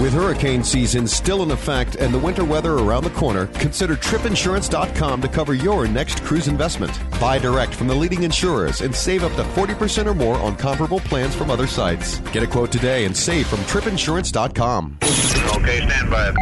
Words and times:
With 0.00 0.14
hurricane 0.14 0.64
season 0.64 1.06
still 1.06 1.42
in 1.42 1.50
effect 1.50 1.96
and 1.96 2.14
the 2.14 2.18
winter 2.18 2.42
weather 2.42 2.72
around 2.72 3.04
the 3.04 3.10
corner, 3.10 3.48
consider 3.48 3.96
tripinsurance.com 3.96 5.20
to 5.20 5.28
cover 5.28 5.52
your 5.52 5.86
next 5.86 6.24
cruise 6.24 6.48
investment. 6.48 6.98
Buy 7.20 7.38
direct 7.38 7.74
from 7.74 7.86
the 7.86 7.94
leading 7.94 8.22
insurers 8.22 8.80
and 8.80 8.94
save 8.94 9.24
up 9.24 9.32
to 9.32 9.42
40% 9.42 10.06
or 10.06 10.14
more 10.14 10.36
on 10.36 10.56
comparable 10.56 11.00
plans 11.00 11.34
from 11.34 11.50
other 11.50 11.66
sites. 11.66 12.18
Get 12.32 12.42
a 12.42 12.46
quote 12.46 12.72
today 12.72 13.04
and 13.04 13.14
save 13.14 13.46
from 13.46 13.58
tripinsurance.com. 13.60 14.96
Okay, 15.02 15.86
stand 15.86 16.10
by. 16.10 16.32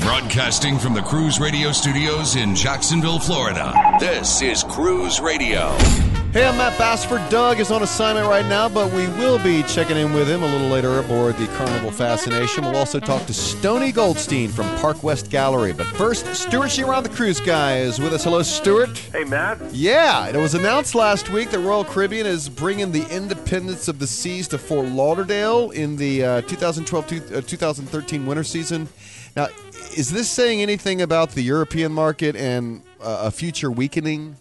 Broadcasting 0.00 0.76
from 0.76 0.94
the 0.94 1.02
Cruise 1.02 1.38
Radio 1.38 1.70
Studios 1.70 2.34
in 2.34 2.56
Jacksonville, 2.56 3.20
Florida. 3.20 3.72
This 4.00 4.42
is 4.42 4.64
Cruise 4.64 5.20
Radio. 5.20 5.76
Hey, 6.30 6.46
I'm 6.46 6.58
Matt 6.58 6.78
Bassford. 6.78 7.26
Doug 7.30 7.58
is 7.58 7.70
on 7.70 7.82
assignment 7.82 8.28
right 8.28 8.44
now, 8.44 8.68
but 8.68 8.92
we 8.92 9.06
will 9.06 9.42
be 9.42 9.62
checking 9.62 9.96
in 9.96 10.12
with 10.12 10.28
him 10.28 10.42
a 10.42 10.46
little 10.46 10.68
later 10.68 10.98
aboard 10.98 11.38
the 11.38 11.46
Carnival 11.56 11.90
Fascination. 11.90 12.64
We'll 12.64 12.76
also 12.76 13.00
talk 13.00 13.24
to 13.28 13.32
Stony 13.32 13.92
Goldstein 13.92 14.50
from 14.50 14.66
Park 14.76 15.02
West 15.02 15.30
Gallery. 15.30 15.72
But 15.72 15.86
first, 15.86 16.26
Stewart 16.34 16.68
Chiron 16.68 17.02
the 17.02 17.08
Cruise 17.08 17.40
Guy 17.40 17.78
is 17.78 17.98
with 17.98 18.12
us. 18.12 18.24
Hello, 18.24 18.42
Stewart. 18.42 18.98
Hey, 19.10 19.24
Matt. 19.24 19.58
Yeah, 19.72 20.28
it 20.28 20.36
was 20.36 20.52
announced 20.52 20.94
last 20.94 21.30
week 21.30 21.48
that 21.48 21.60
Royal 21.60 21.82
Caribbean 21.82 22.26
is 22.26 22.50
bringing 22.50 22.92
the 22.92 23.08
Independence 23.08 23.88
of 23.88 23.98
the 23.98 24.06
Seas 24.06 24.48
to 24.48 24.58
Fort 24.58 24.86
Lauderdale 24.86 25.70
in 25.70 25.96
the 25.96 26.24
uh, 26.24 26.40
2012 26.42 27.32
uh, 27.32 27.40
2013 27.40 28.26
winter 28.26 28.44
season. 28.44 28.86
Now, 29.34 29.48
is 29.96 30.10
this 30.10 30.28
saying 30.30 30.60
anything 30.60 31.00
about 31.00 31.30
the 31.30 31.42
European 31.42 31.90
market 31.90 32.36
and 32.36 32.82
uh, 33.00 33.22
a 33.22 33.30
future 33.30 33.70
weakening? 33.70 34.36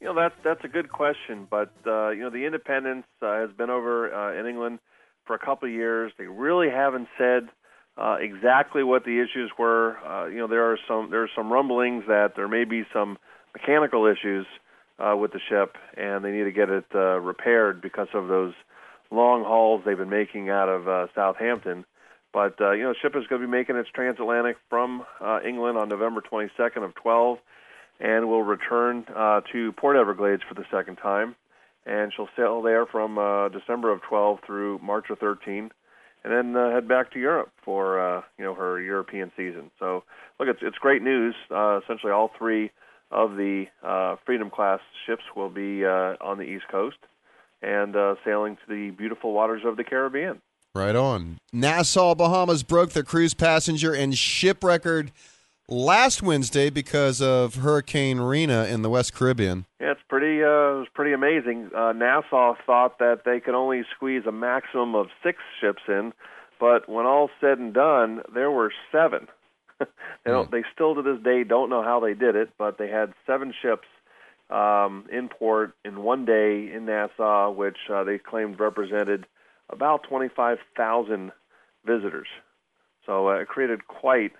You 0.00 0.06
know 0.06 0.14
that's 0.14 0.34
that's 0.44 0.64
a 0.64 0.68
good 0.68 0.90
question, 0.90 1.46
but 1.50 1.72
uh, 1.86 2.10
you 2.10 2.20
know 2.20 2.30
the 2.30 2.44
Independence 2.46 3.06
uh, 3.20 3.40
has 3.40 3.50
been 3.50 3.70
over 3.70 4.12
uh, 4.12 4.38
in 4.38 4.46
England 4.46 4.78
for 5.26 5.34
a 5.34 5.38
couple 5.38 5.68
of 5.68 5.74
years. 5.74 6.12
They 6.18 6.26
really 6.26 6.70
haven't 6.70 7.08
said 7.18 7.48
uh, 7.96 8.16
exactly 8.20 8.84
what 8.84 9.04
the 9.04 9.20
issues 9.20 9.50
were. 9.58 9.98
Uh, 10.06 10.26
you 10.26 10.38
know 10.38 10.46
there 10.46 10.70
are 10.70 10.78
some 10.86 11.10
there 11.10 11.22
are 11.22 11.30
some 11.34 11.52
rumblings 11.52 12.04
that 12.06 12.36
there 12.36 12.46
may 12.46 12.64
be 12.64 12.84
some 12.92 13.18
mechanical 13.54 14.06
issues 14.06 14.46
uh, 14.98 15.16
with 15.16 15.32
the 15.32 15.40
ship, 15.48 15.76
and 15.96 16.24
they 16.24 16.30
need 16.30 16.44
to 16.44 16.52
get 16.52 16.70
it 16.70 16.86
uh, 16.94 17.18
repaired 17.18 17.80
because 17.80 18.08
of 18.14 18.28
those 18.28 18.54
long 19.10 19.42
hauls 19.42 19.82
they've 19.84 19.98
been 19.98 20.10
making 20.10 20.50
out 20.50 20.68
of 20.68 20.88
uh, 20.88 21.06
Southampton. 21.14 21.84
But 22.32 22.60
uh, 22.60 22.72
you 22.72 22.84
know, 22.84 22.92
the 22.92 22.98
ship 23.00 23.16
is 23.16 23.26
going 23.26 23.40
to 23.40 23.48
be 23.48 23.50
making 23.50 23.76
its 23.76 23.88
transatlantic 23.90 24.58
from 24.68 25.04
uh, 25.20 25.40
England 25.44 25.78
on 25.78 25.88
November 25.88 26.20
22nd 26.20 26.84
of 26.84 26.94
12 26.94 27.38
and 28.00 28.28
will 28.28 28.42
return 28.42 29.04
uh, 29.14 29.40
to 29.52 29.72
Port 29.72 29.96
Everglades 29.96 30.42
for 30.48 30.54
the 30.54 30.64
second 30.70 30.96
time. 30.96 31.34
And 31.86 32.12
she'll 32.14 32.28
sail 32.36 32.60
there 32.62 32.86
from 32.86 33.18
uh, 33.18 33.48
December 33.48 33.90
of 33.90 34.02
12 34.02 34.40
through 34.46 34.78
March 34.82 35.06
of 35.10 35.18
13, 35.18 35.70
and 36.24 36.32
then 36.32 36.54
uh, 36.54 36.70
head 36.70 36.86
back 36.86 37.12
to 37.12 37.18
Europe 37.18 37.50
for 37.64 37.98
uh, 37.98 38.22
you 38.36 38.44
know 38.44 38.54
her 38.54 38.80
European 38.80 39.32
season. 39.36 39.70
So 39.78 40.04
look, 40.38 40.48
it's 40.48 40.60
it's 40.60 40.76
great 40.76 41.02
news. 41.02 41.34
Uh, 41.50 41.80
essentially, 41.82 42.12
all 42.12 42.30
three 42.36 42.70
of 43.10 43.36
the 43.36 43.66
uh, 43.82 44.16
Freedom 44.26 44.50
class 44.50 44.80
ships 45.06 45.22
will 45.34 45.48
be 45.48 45.84
uh, 45.84 46.16
on 46.20 46.36
the 46.36 46.44
East 46.44 46.64
Coast 46.70 46.98
and 47.62 47.96
uh, 47.96 48.14
sailing 48.24 48.56
to 48.56 48.62
the 48.68 48.90
beautiful 48.90 49.32
waters 49.32 49.62
of 49.64 49.76
the 49.76 49.84
Caribbean. 49.84 50.40
Right 50.74 50.94
on. 50.94 51.38
Nassau, 51.52 52.14
Bahamas 52.14 52.62
broke 52.62 52.90
the 52.90 53.02
cruise 53.02 53.34
passenger 53.34 53.94
and 53.94 54.16
ship 54.16 54.62
record 54.62 55.10
last 55.68 56.22
Wednesday 56.22 56.70
because 56.70 57.20
of 57.20 57.56
Hurricane 57.56 58.18
Rina 58.18 58.64
in 58.64 58.82
the 58.82 58.90
West 58.90 59.14
Caribbean. 59.14 59.66
Yeah, 59.80 59.92
it's 59.92 60.00
pretty. 60.08 60.42
Uh, 60.42 60.46
it 60.46 60.78
was 60.78 60.88
pretty 60.94 61.12
amazing. 61.12 61.70
Uh, 61.76 61.92
Nassau 61.92 62.54
thought 62.66 62.98
that 62.98 63.22
they 63.24 63.40
could 63.40 63.54
only 63.54 63.82
squeeze 63.94 64.24
a 64.26 64.32
maximum 64.32 64.94
of 64.94 65.08
six 65.22 65.38
ships 65.60 65.82
in, 65.86 66.12
but 66.58 66.88
when 66.88 67.06
all 67.06 67.30
said 67.40 67.58
and 67.58 67.72
done, 67.72 68.22
there 68.34 68.50
were 68.50 68.72
seven. 68.90 69.28
they 69.78 69.86
don't. 70.26 70.50
They 70.50 70.64
still 70.74 70.94
to 70.94 71.02
this 71.02 71.22
day 71.22 71.44
don't 71.44 71.70
know 71.70 71.82
how 71.82 72.00
they 72.00 72.14
did 72.14 72.34
it, 72.34 72.50
but 72.58 72.78
they 72.78 72.88
had 72.88 73.12
seven 73.26 73.52
ships 73.62 73.86
um, 74.50 75.06
in 75.12 75.28
port 75.28 75.74
in 75.84 76.02
one 76.02 76.24
day 76.24 76.72
in 76.72 76.86
Nassau, 76.86 77.50
which 77.50 77.78
uh, 77.92 78.04
they 78.04 78.18
claimed 78.18 78.58
represented 78.58 79.26
about 79.70 80.02
25,000 80.08 81.30
visitors. 81.84 82.26
So 83.04 83.28
uh, 83.28 83.40
it 83.40 83.48
created 83.48 83.86
quite 83.86 84.32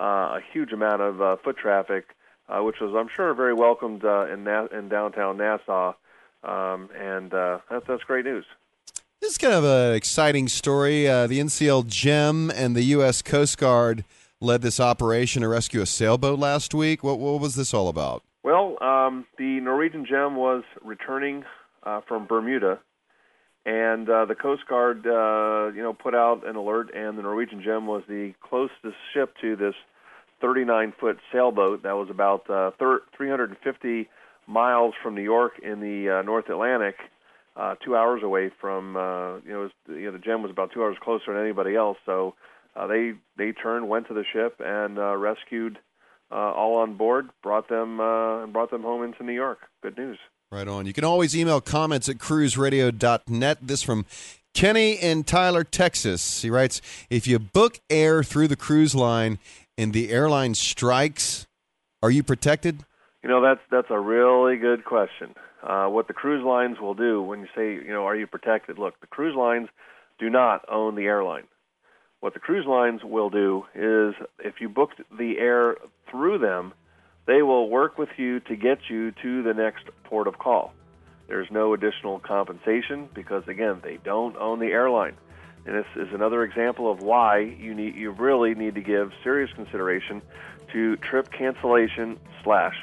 a 0.00 0.40
huge 0.52 0.72
amount 0.72 1.02
of 1.02 1.20
uh, 1.20 1.36
foot 1.42 1.56
traffic, 1.56 2.06
uh, 2.48 2.62
which 2.62 2.76
was, 2.80 2.94
I'm 2.96 3.08
sure, 3.14 3.32
very 3.34 3.54
welcomed 3.54 4.04
uh, 4.04 4.26
in, 4.32 4.44
Na- 4.44 4.66
in 4.66 4.88
downtown 4.88 5.36
Nassau, 5.36 5.94
um, 6.42 6.88
and 6.98 7.32
uh, 7.34 7.58
that's 7.70 7.86
that's 7.86 8.02
great 8.04 8.24
news. 8.24 8.44
This 9.20 9.32
is 9.32 9.38
kind 9.38 9.52
of 9.52 9.64
an 9.64 9.94
exciting 9.94 10.48
story. 10.48 11.06
Uh, 11.06 11.26
the 11.26 11.40
NCL 11.40 11.86
Gem 11.86 12.50
and 12.50 12.74
the 12.74 12.84
U.S. 12.84 13.20
Coast 13.20 13.58
Guard 13.58 14.04
led 14.40 14.62
this 14.62 14.80
operation 14.80 15.42
to 15.42 15.48
rescue 15.48 15.82
a 15.82 15.86
sailboat 15.86 16.38
last 16.38 16.72
week. 16.72 17.04
What, 17.04 17.18
what 17.18 17.40
was 17.40 17.54
this 17.54 17.74
all 17.74 17.88
about? 17.88 18.22
Well, 18.42 18.82
um, 18.82 19.26
the 19.36 19.60
Norwegian 19.60 20.06
Gem 20.06 20.36
was 20.36 20.64
returning 20.82 21.44
uh, 21.82 22.00
from 22.08 22.26
Bermuda, 22.26 22.80
and 23.66 24.08
uh, 24.08 24.24
the 24.24 24.34
Coast 24.34 24.62
Guard, 24.66 25.06
uh, 25.06 25.70
you 25.76 25.82
know, 25.82 25.92
put 25.92 26.14
out 26.14 26.46
an 26.46 26.56
alert, 26.56 26.90
and 26.94 27.18
the 27.18 27.22
Norwegian 27.22 27.62
Gem 27.62 27.86
was 27.86 28.02
the 28.08 28.32
closest 28.40 28.96
ship 29.12 29.34
to 29.42 29.56
this 29.56 29.74
39-foot 30.42 31.18
sailboat 31.32 31.82
that 31.82 31.92
was 31.92 32.08
about 32.10 32.48
uh, 32.50 32.70
thir- 32.78 33.02
350 33.16 34.08
miles 34.46 34.94
from 35.02 35.14
New 35.14 35.22
York 35.22 35.52
in 35.62 35.80
the 35.80 36.18
uh, 36.18 36.22
North 36.22 36.48
Atlantic, 36.48 36.96
uh, 37.56 37.74
two 37.84 37.96
hours 37.96 38.22
away 38.22 38.50
from, 38.60 38.96
uh, 38.96 39.36
you 39.38 39.52
know, 39.52 39.60
was, 39.60 39.70
you 39.88 40.06
know, 40.06 40.12
the 40.12 40.18
Gem 40.18 40.42
was 40.42 40.50
about 40.50 40.72
two 40.72 40.82
hours 40.82 40.96
closer 41.02 41.32
than 41.32 41.42
anybody 41.42 41.76
else. 41.76 41.98
So 42.06 42.34
uh, 42.76 42.86
they 42.86 43.14
they 43.36 43.52
turned, 43.52 43.88
went 43.88 44.08
to 44.08 44.14
the 44.14 44.24
ship, 44.32 44.60
and 44.64 44.98
uh, 44.98 45.16
rescued 45.16 45.78
uh, 46.30 46.34
all 46.34 46.78
on 46.78 46.96
board, 46.96 47.28
brought 47.42 47.68
them 47.68 48.00
uh, 48.00 48.44
and 48.44 48.52
brought 48.52 48.70
them 48.70 48.82
home 48.82 49.02
into 49.02 49.24
New 49.24 49.32
York. 49.32 49.58
Good 49.82 49.98
news. 49.98 50.18
Right 50.50 50.66
on. 50.66 50.86
You 50.86 50.92
can 50.92 51.04
always 51.04 51.36
email 51.36 51.60
comments 51.60 52.08
at 52.08 52.18
cruiseradio.net. 52.18 53.58
This 53.62 53.82
from 53.82 54.04
Kenny 54.52 54.92
in 54.94 55.22
Tyler, 55.22 55.62
Texas. 55.62 56.42
He 56.42 56.50
writes 56.50 56.80
If 57.08 57.26
you 57.26 57.38
book 57.38 57.80
air 57.88 58.22
through 58.22 58.48
the 58.48 58.56
cruise 58.56 58.94
line 58.94 59.38
and 59.80 59.94
the 59.94 60.10
airline 60.10 60.54
strikes, 60.54 61.46
are 62.02 62.10
you 62.10 62.22
protected? 62.22 62.84
You 63.22 63.30
know, 63.30 63.40
that's 63.40 63.60
that's 63.70 63.90
a 63.90 63.98
really 63.98 64.56
good 64.58 64.84
question. 64.84 65.34
Uh, 65.62 65.86
what 65.86 66.06
the 66.06 66.14
cruise 66.14 66.44
lines 66.44 66.78
will 66.80 66.94
do 66.94 67.22
when 67.22 67.40
you 67.40 67.48
say, 67.54 67.72
you 67.72 67.92
know, 67.92 68.04
are 68.04 68.16
you 68.16 68.26
protected? 68.26 68.78
Look, 68.78 69.00
the 69.00 69.06
cruise 69.06 69.36
lines 69.36 69.68
do 70.18 70.28
not 70.30 70.64
own 70.70 70.96
the 70.96 71.04
airline. 71.04 71.44
What 72.20 72.34
the 72.34 72.40
cruise 72.40 72.66
lines 72.66 73.00
will 73.02 73.30
do 73.30 73.64
is, 73.74 74.14
if 74.38 74.60
you 74.60 74.68
booked 74.68 75.00
the 75.16 75.38
air 75.38 75.76
through 76.10 76.38
them, 76.38 76.74
they 77.26 77.40
will 77.40 77.70
work 77.70 77.96
with 77.96 78.10
you 78.18 78.40
to 78.40 78.56
get 78.56 78.78
you 78.90 79.12
to 79.22 79.42
the 79.42 79.54
next 79.54 79.84
port 80.04 80.26
of 80.26 80.38
call. 80.38 80.74
There's 81.28 81.48
no 81.50 81.72
additional 81.72 82.18
compensation 82.18 83.08
because 83.14 83.44
again, 83.48 83.80
they 83.82 83.98
don't 84.04 84.36
own 84.36 84.58
the 84.58 84.66
airline. 84.66 85.16
And 85.66 85.74
this 85.76 85.86
is 85.96 86.12
another 86.14 86.42
example 86.42 86.90
of 86.90 87.02
why 87.02 87.38
you 87.38 87.74
need 87.74 87.94
you 87.94 88.10
really 88.10 88.54
need 88.54 88.74
to 88.76 88.80
give 88.80 89.12
serious 89.22 89.52
consideration 89.54 90.22
to 90.72 90.96
trip 90.96 91.30
cancellation 91.32 92.18
slash 92.42 92.76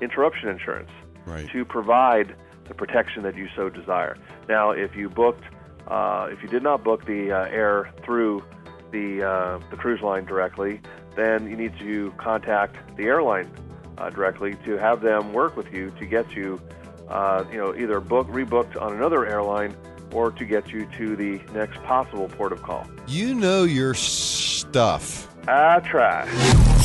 interruption 0.00 0.48
insurance 0.48 0.90
Right. 1.24 1.48
to 1.50 1.64
provide 1.64 2.34
the 2.66 2.74
protection 2.74 3.22
that 3.22 3.36
you 3.36 3.48
so 3.54 3.68
desire. 3.68 4.16
Now, 4.48 4.70
if 4.72 4.96
you 4.96 5.08
booked, 5.08 5.44
uh, 5.86 6.28
if 6.30 6.42
you 6.42 6.48
did 6.48 6.62
not 6.62 6.82
book 6.82 7.04
the 7.04 7.30
uh, 7.30 7.44
air 7.44 7.92
through 8.04 8.42
the 8.90 9.22
uh, 9.22 9.60
the 9.70 9.76
cruise 9.76 10.00
line 10.00 10.24
directly, 10.24 10.80
then 11.14 11.48
you 11.48 11.56
need 11.56 11.78
to 11.78 12.12
contact 12.16 12.76
the 12.96 13.04
airline 13.04 13.50
uh, 13.98 14.10
directly 14.10 14.54
to 14.64 14.78
have 14.78 15.00
them 15.00 15.32
work 15.32 15.56
with 15.56 15.72
you 15.72 15.92
to 15.98 16.06
get 16.06 16.32
you, 16.32 16.60
uh, 17.08 17.44
you 17.52 17.58
know, 17.58 17.74
either 17.74 18.00
book 18.00 18.26
rebooked 18.28 18.80
on 18.80 18.92
another 18.94 19.26
airline 19.26 19.76
or 20.12 20.30
to 20.32 20.44
get 20.44 20.68
you 20.70 20.86
to 20.98 21.16
the 21.16 21.40
next 21.52 21.82
possible 21.82 22.28
port 22.28 22.52
of 22.52 22.62
call. 22.62 22.86
You 23.06 23.34
know 23.34 23.64
your 23.64 23.94
stuff. 23.94 25.28
I 25.48 25.80
try. 25.80 26.26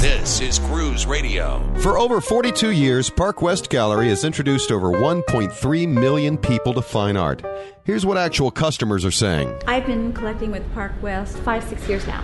This 0.02 0.42
is 0.42 0.60
Cruise 0.60 1.06
Radio. 1.06 1.62
For 1.80 1.98
over 1.98 2.22
42 2.22 2.72
years, 2.72 3.10
Park 3.10 3.42
West 3.42 3.70
Gallery 3.70 4.10
has 4.10 4.24
introduced 4.24 4.72
over 4.72 4.90
1.3 4.90 5.88
million 5.88 6.38
people 6.38 6.74
to 6.74 6.82
fine 6.82 7.18
art. 7.18 7.44
Here's 7.84 8.06
what 8.06 8.18
actual 8.18 8.52
customers 8.52 9.06
are 9.06 9.12
saying. 9.12 9.56
I've 9.68 9.86
been 9.86 10.12
collecting 10.14 10.52
with 10.52 10.72
Park 10.74 10.94
West 11.02 11.38
five, 11.40 11.64
six 11.64 11.88
years 11.88 12.06
now. 12.08 12.24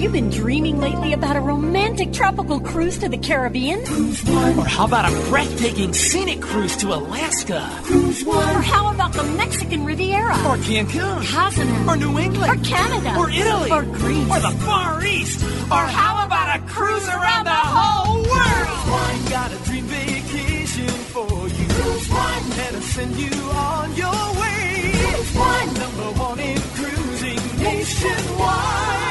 Have 0.00 0.14
you 0.14 0.22
been 0.22 0.30
dreaming 0.30 0.80
lately 0.80 1.12
about 1.12 1.36
a 1.36 1.40
romantic 1.40 2.10
tropical 2.10 2.58
cruise 2.58 2.96
to 3.00 3.08
the 3.10 3.18
Caribbean? 3.18 3.84
Cruise 3.84 4.24
One. 4.24 4.58
Or 4.58 4.64
how 4.64 4.86
about 4.86 5.04
a 5.04 5.14
breathtaking 5.28 5.92
scenic 5.92 6.40
cruise 6.40 6.74
to 6.78 6.94
Alaska? 6.94 7.68
Cruise 7.82 8.24
One. 8.24 8.56
Or 8.56 8.62
how 8.62 8.90
about 8.94 9.12
the 9.12 9.24
Mexican 9.24 9.84
Riviera? 9.84 10.32
Or 10.48 10.56
Cancun? 10.56 11.22
Cozumel. 11.26 11.90
Or 11.90 11.96
New 11.98 12.18
England? 12.18 12.50
Or 12.50 12.64
Canada? 12.64 13.14
Or 13.14 13.28
Italy? 13.28 13.70
Or 13.70 13.82
Greece? 13.82 14.30
Or 14.30 14.40
the 14.40 14.56
Far 14.64 15.04
East? 15.04 15.44
Or 15.70 15.84
how 15.84 16.24
about 16.24 16.58
a 16.58 16.62
cruise 16.62 17.06
around 17.06 17.44
the 17.44 17.50
whole 17.50 18.22
world? 18.22 18.88
One. 18.88 19.28
Got 19.28 19.52
a 19.52 19.64
dream 19.68 19.84
vacation 19.84 20.88
for 21.12 21.46
you. 21.46 21.66
Cruise 21.68 22.08
One. 22.08 22.48
Let 22.56 22.82
send 22.84 23.16
you 23.18 23.36
on 23.52 23.94
your 23.96 24.40
way. 24.40 24.92
Cruise 24.94 25.34
One. 25.36 25.74
Number 25.74 26.18
one 26.18 26.40
in 26.40 26.58
cruising 26.58 27.58
nationwide. 27.62 29.09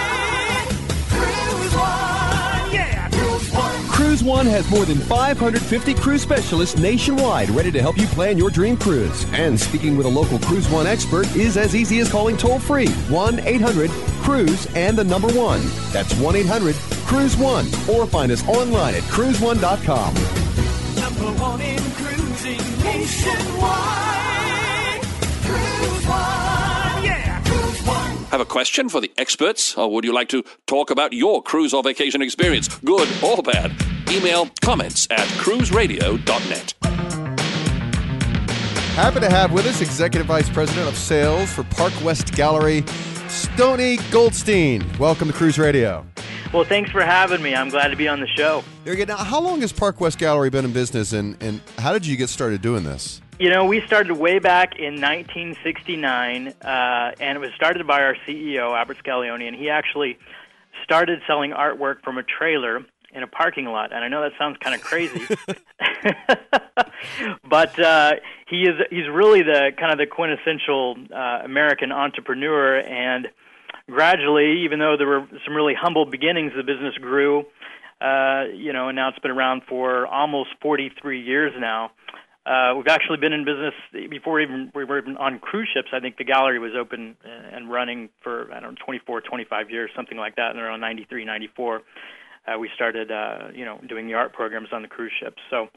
Cruise 4.20 4.30
One 4.30 4.48
has 4.48 4.70
more 4.70 4.84
than 4.84 4.98
550 4.98 5.94
cruise 5.94 6.22
specialists 6.22 6.78
nationwide 6.78 7.50
ready 7.52 7.72
to 7.72 7.80
help 7.80 7.98
you 7.98 8.06
plan 8.08 8.38
your 8.38 8.50
dream 8.50 8.76
cruise. 8.76 9.26
And 9.32 9.58
speaking 9.58 9.96
with 9.96 10.06
a 10.06 10.10
local 10.10 10.40
Cruise 10.40 10.68
One 10.68 10.86
expert 10.88 11.34
is 11.38 11.56
as 11.56 11.74
easy 11.74 12.00
as 12.00 12.12
calling 12.12 12.36
toll 12.36 12.60
free 12.60 12.90
1 12.90 13.40
800 13.40 13.90
Cruise 14.22 14.68
and 14.76 14.98
the 14.98 15.06
number 15.06 15.30
one. 15.30 15.62
That's 15.94 16.14
1 16.16 16.36
800 16.36 16.76
Cruise 17.08 17.38
One. 17.38 17.66
Or 17.90 18.06
find 18.06 18.30
us 18.30 18.46
online 18.50 18.94
at 18.94 19.04
cruiseone.com. 19.04 20.14
Number 20.96 21.42
one 21.42 21.62
in 21.62 21.80
cruising 21.80 22.84
nationwide. 22.84 23.42
Cruise 25.46 26.06
One. 26.06 27.04
Yeah. 27.06 27.42
Cruise 27.46 27.88
One. 27.88 28.18
Have 28.32 28.42
a 28.42 28.46
question 28.46 28.90
for 28.90 29.00
the 29.00 29.14
experts, 29.18 29.78
or 29.78 29.90
would 29.94 30.04
you 30.04 30.12
like 30.12 30.28
to 30.30 30.44
talk 30.68 30.92
about 30.92 31.14
your 31.14 31.42
cruise 31.42 31.74
or 31.74 31.84
vacation 31.84 32.22
experience, 32.22 32.68
good 32.80 33.08
or 33.24 33.42
bad? 33.42 33.72
Email 34.12 34.50
comments 34.62 35.08
at 35.12 35.28
cruiseradio.net. 35.38 36.74
Happy 38.96 39.20
to 39.20 39.30
have 39.30 39.52
with 39.52 39.68
us 39.68 39.82
Executive 39.82 40.26
Vice 40.26 40.50
President 40.50 40.88
of 40.88 40.98
Sales 40.98 41.54
for 41.54 41.64
Park 41.66 41.94
West 42.04 42.34
Gallery, 42.34 42.84
Stony 43.28 43.98
Goldstein. 44.10 44.84
Welcome 44.98 45.28
to 45.28 45.34
Cruise 45.34 45.60
Radio. 45.60 46.06
Well, 46.52 46.64
thanks 46.64 46.90
for 46.90 47.02
having 47.02 47.44
me. 47.44 47.54
I'm 47.54 47.70
glad 47.70 47.90
to 47.90 47.96
be 47.96 48.08
on 48.08 48.20
the 48.20 48.28
show. 48.28 48.64
Now, 48.84 49.18
how 49.18 49.40
long 49.40 49.62
has 49.62 49.72
Park 49.72 50.02
West 50.02 50.18
Gallery 50.18 50.50
been 50.50 50.66
in 50.66 50.74
business, 50.74 51.14
and, 51.14 51.38
and 51.42 51.62
how 51.78 51.94
did 51.94 52.08
you 52.08 52.18
get 52.18 52.30
started 52.30 52.64
doing 52.64 52.84
this? 52.84 53.22
You 53.40 53.52
know, 53.52 53.66
we 53.66 53.86
started 53.86 54.14
way 54.14 54.40
back 54.40 54.80
in 54.80 55.00
1969, 55.00 56.48
uh, 56.48 57.12
and 57.20 57.38
it 57.38 57.40
was 57.40 57.52
started 57.56 57.86
by 57.86 58.02
our 58.02 58.16
CEO, 58.28 58.76
Albert 58.76 58.98
Scaglione, 59.04 59.48
and 59.48 59.56
he 59.56 59.70
actually 59.70 60.18
started 60.84 61.22
selling 61.28 61.52
artwork 61.52 62.02
from 62.04 62.18
a 62.18 62.24
trailer 62.24 62.84
in 63.14 63.24
a 63.24 63.28
parking 63.28 63.66
lot. 63.66 63.94
And 63.94 64.04
I 64.04 64.08
know 64.08 64.22
that 64.22 64.32
sounds 64.38 64.58
kind 64.60 64.76
of 64.76 64.82
crazy, 64.82 65.20
but 67.50 67.80
uh, 67.80 68.14
he 68.48 68.64
is 68.64 68.76
he's 68.90 69.08
really 69.12 69.44
the 69.44 69.72
kind 69.78 69.92
of 69.92 69.98
the 69.98 70.08
quintessential 70.08 70.96
uh, 71.14 71.42
American 71.44 71.92
entrepreneur. 71.92 72.80
And 72.80 73.28
gradually, 73.90 74.64
even 74.64 74.80
though 74.80 74.96
there 74.98 75.08
were 75.08 75.28
some 75.46 75.56
really 75.56 75.76
humble 75.80 76.06
beginnings, 76.06 76.54
the 76.56 76.64
business 76.64 76.96
grew. 76.96 77.46
Uh, 78.02 78.46
you 78.56 78.72
know, 78.72 78.88
and 78.88 78.96
now 78.96 79.10
it's 79.10 79.20
been 79.20 79.32
around 79.32 79.62
for 79.68 80.08
almost 80.08 80.50
43 80.62 81.22
years 81.22 81.52
now. 81.60 81.92
Uh, 82.46 82.74
we've 82.76 82.88
actually 82.88 83.18
been 83.18 83.34
in 83.34 83.44
business 83.44 83.74
before 84.10 84.40
even 84.40 84.72
we 84.74 84.86
were 84.86 84.98
even 84.98 85.18
on 85.18 85.40
cruise 85.40 85.68
ships. 85.74 85.90
I 85.94 86.00
think 86.00 86.18
the 86.18 86.24
gallery 86.24 86.58
was 86.58 86.72
open 86.80 87.16
and 87.24 87.70
running 87.70 88.10
for 88.24 88.52
I 88.54 88.60
don't 88.60 88.72
know 88.72 88.86
24, 88.86 89.22
25 89.22 89.70
years, 89.70 89.92
something 89.96 90.18
like 90.18 90.38
that. 90.38 90.52
And 90.52 90.60
around 90.60 90.80
93, 90.80 91.26
94, 91.26 91.82
uh, 92.50 92.58
we 92.58 92.70
started 92.76 93.12
uh, 93.12 93.50
you 93.54 93.66
know 93.66 93.80
doing 93.88 94.08
the 94.08 94.14
art 94.14 94.34
programs 94.34 94.70
on 94.72 94.82
the 94.82 94.88
cruise 94.88 95.12
ships. 95.22 95.42
So 95.50 95.68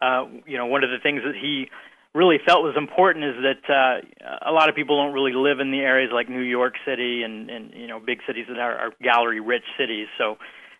uh, 0.00 0.26
you 0.46 0.56
know 0.56 0.66
one 0.66 0.84
of 0.84 0.90
the 0.90 0.98
things 1.02 1.22
that 1.24 1.34
he 1.34 1.68
really 2.14 2.38
felt 2.46 2.62
was 2.62 2.74
important 2.78 3.24
is 3.24 3.34
that 3.42 3.62
uh, 3.68 4.48
a 4.48 4.52
lot 4.52 4.68
of 4.68 4.74
people 4.74 4.96
don't 4.96 5.12
really 5.12 5.34
live 5.34 5.60
in 5.60 5.70
the 5.70 5.80
areas 5.80 6.10
like 6.12 6.30
New 6.30 6.40
York 6.40 6.74
City 6.86 7.22
and, 7.22 7.50
and 7.50 7.74
you 7.74 7.86
know 7.86 8.00
big 8.00 8.20
cities 8.26 8.46
that 8.48 8.58
are, 8.58 8.76
are 8.76 8.90
gallery 9.02 9.40
rich 9.40 9.64
cities. 9.78 10.08
So 10.18 10.38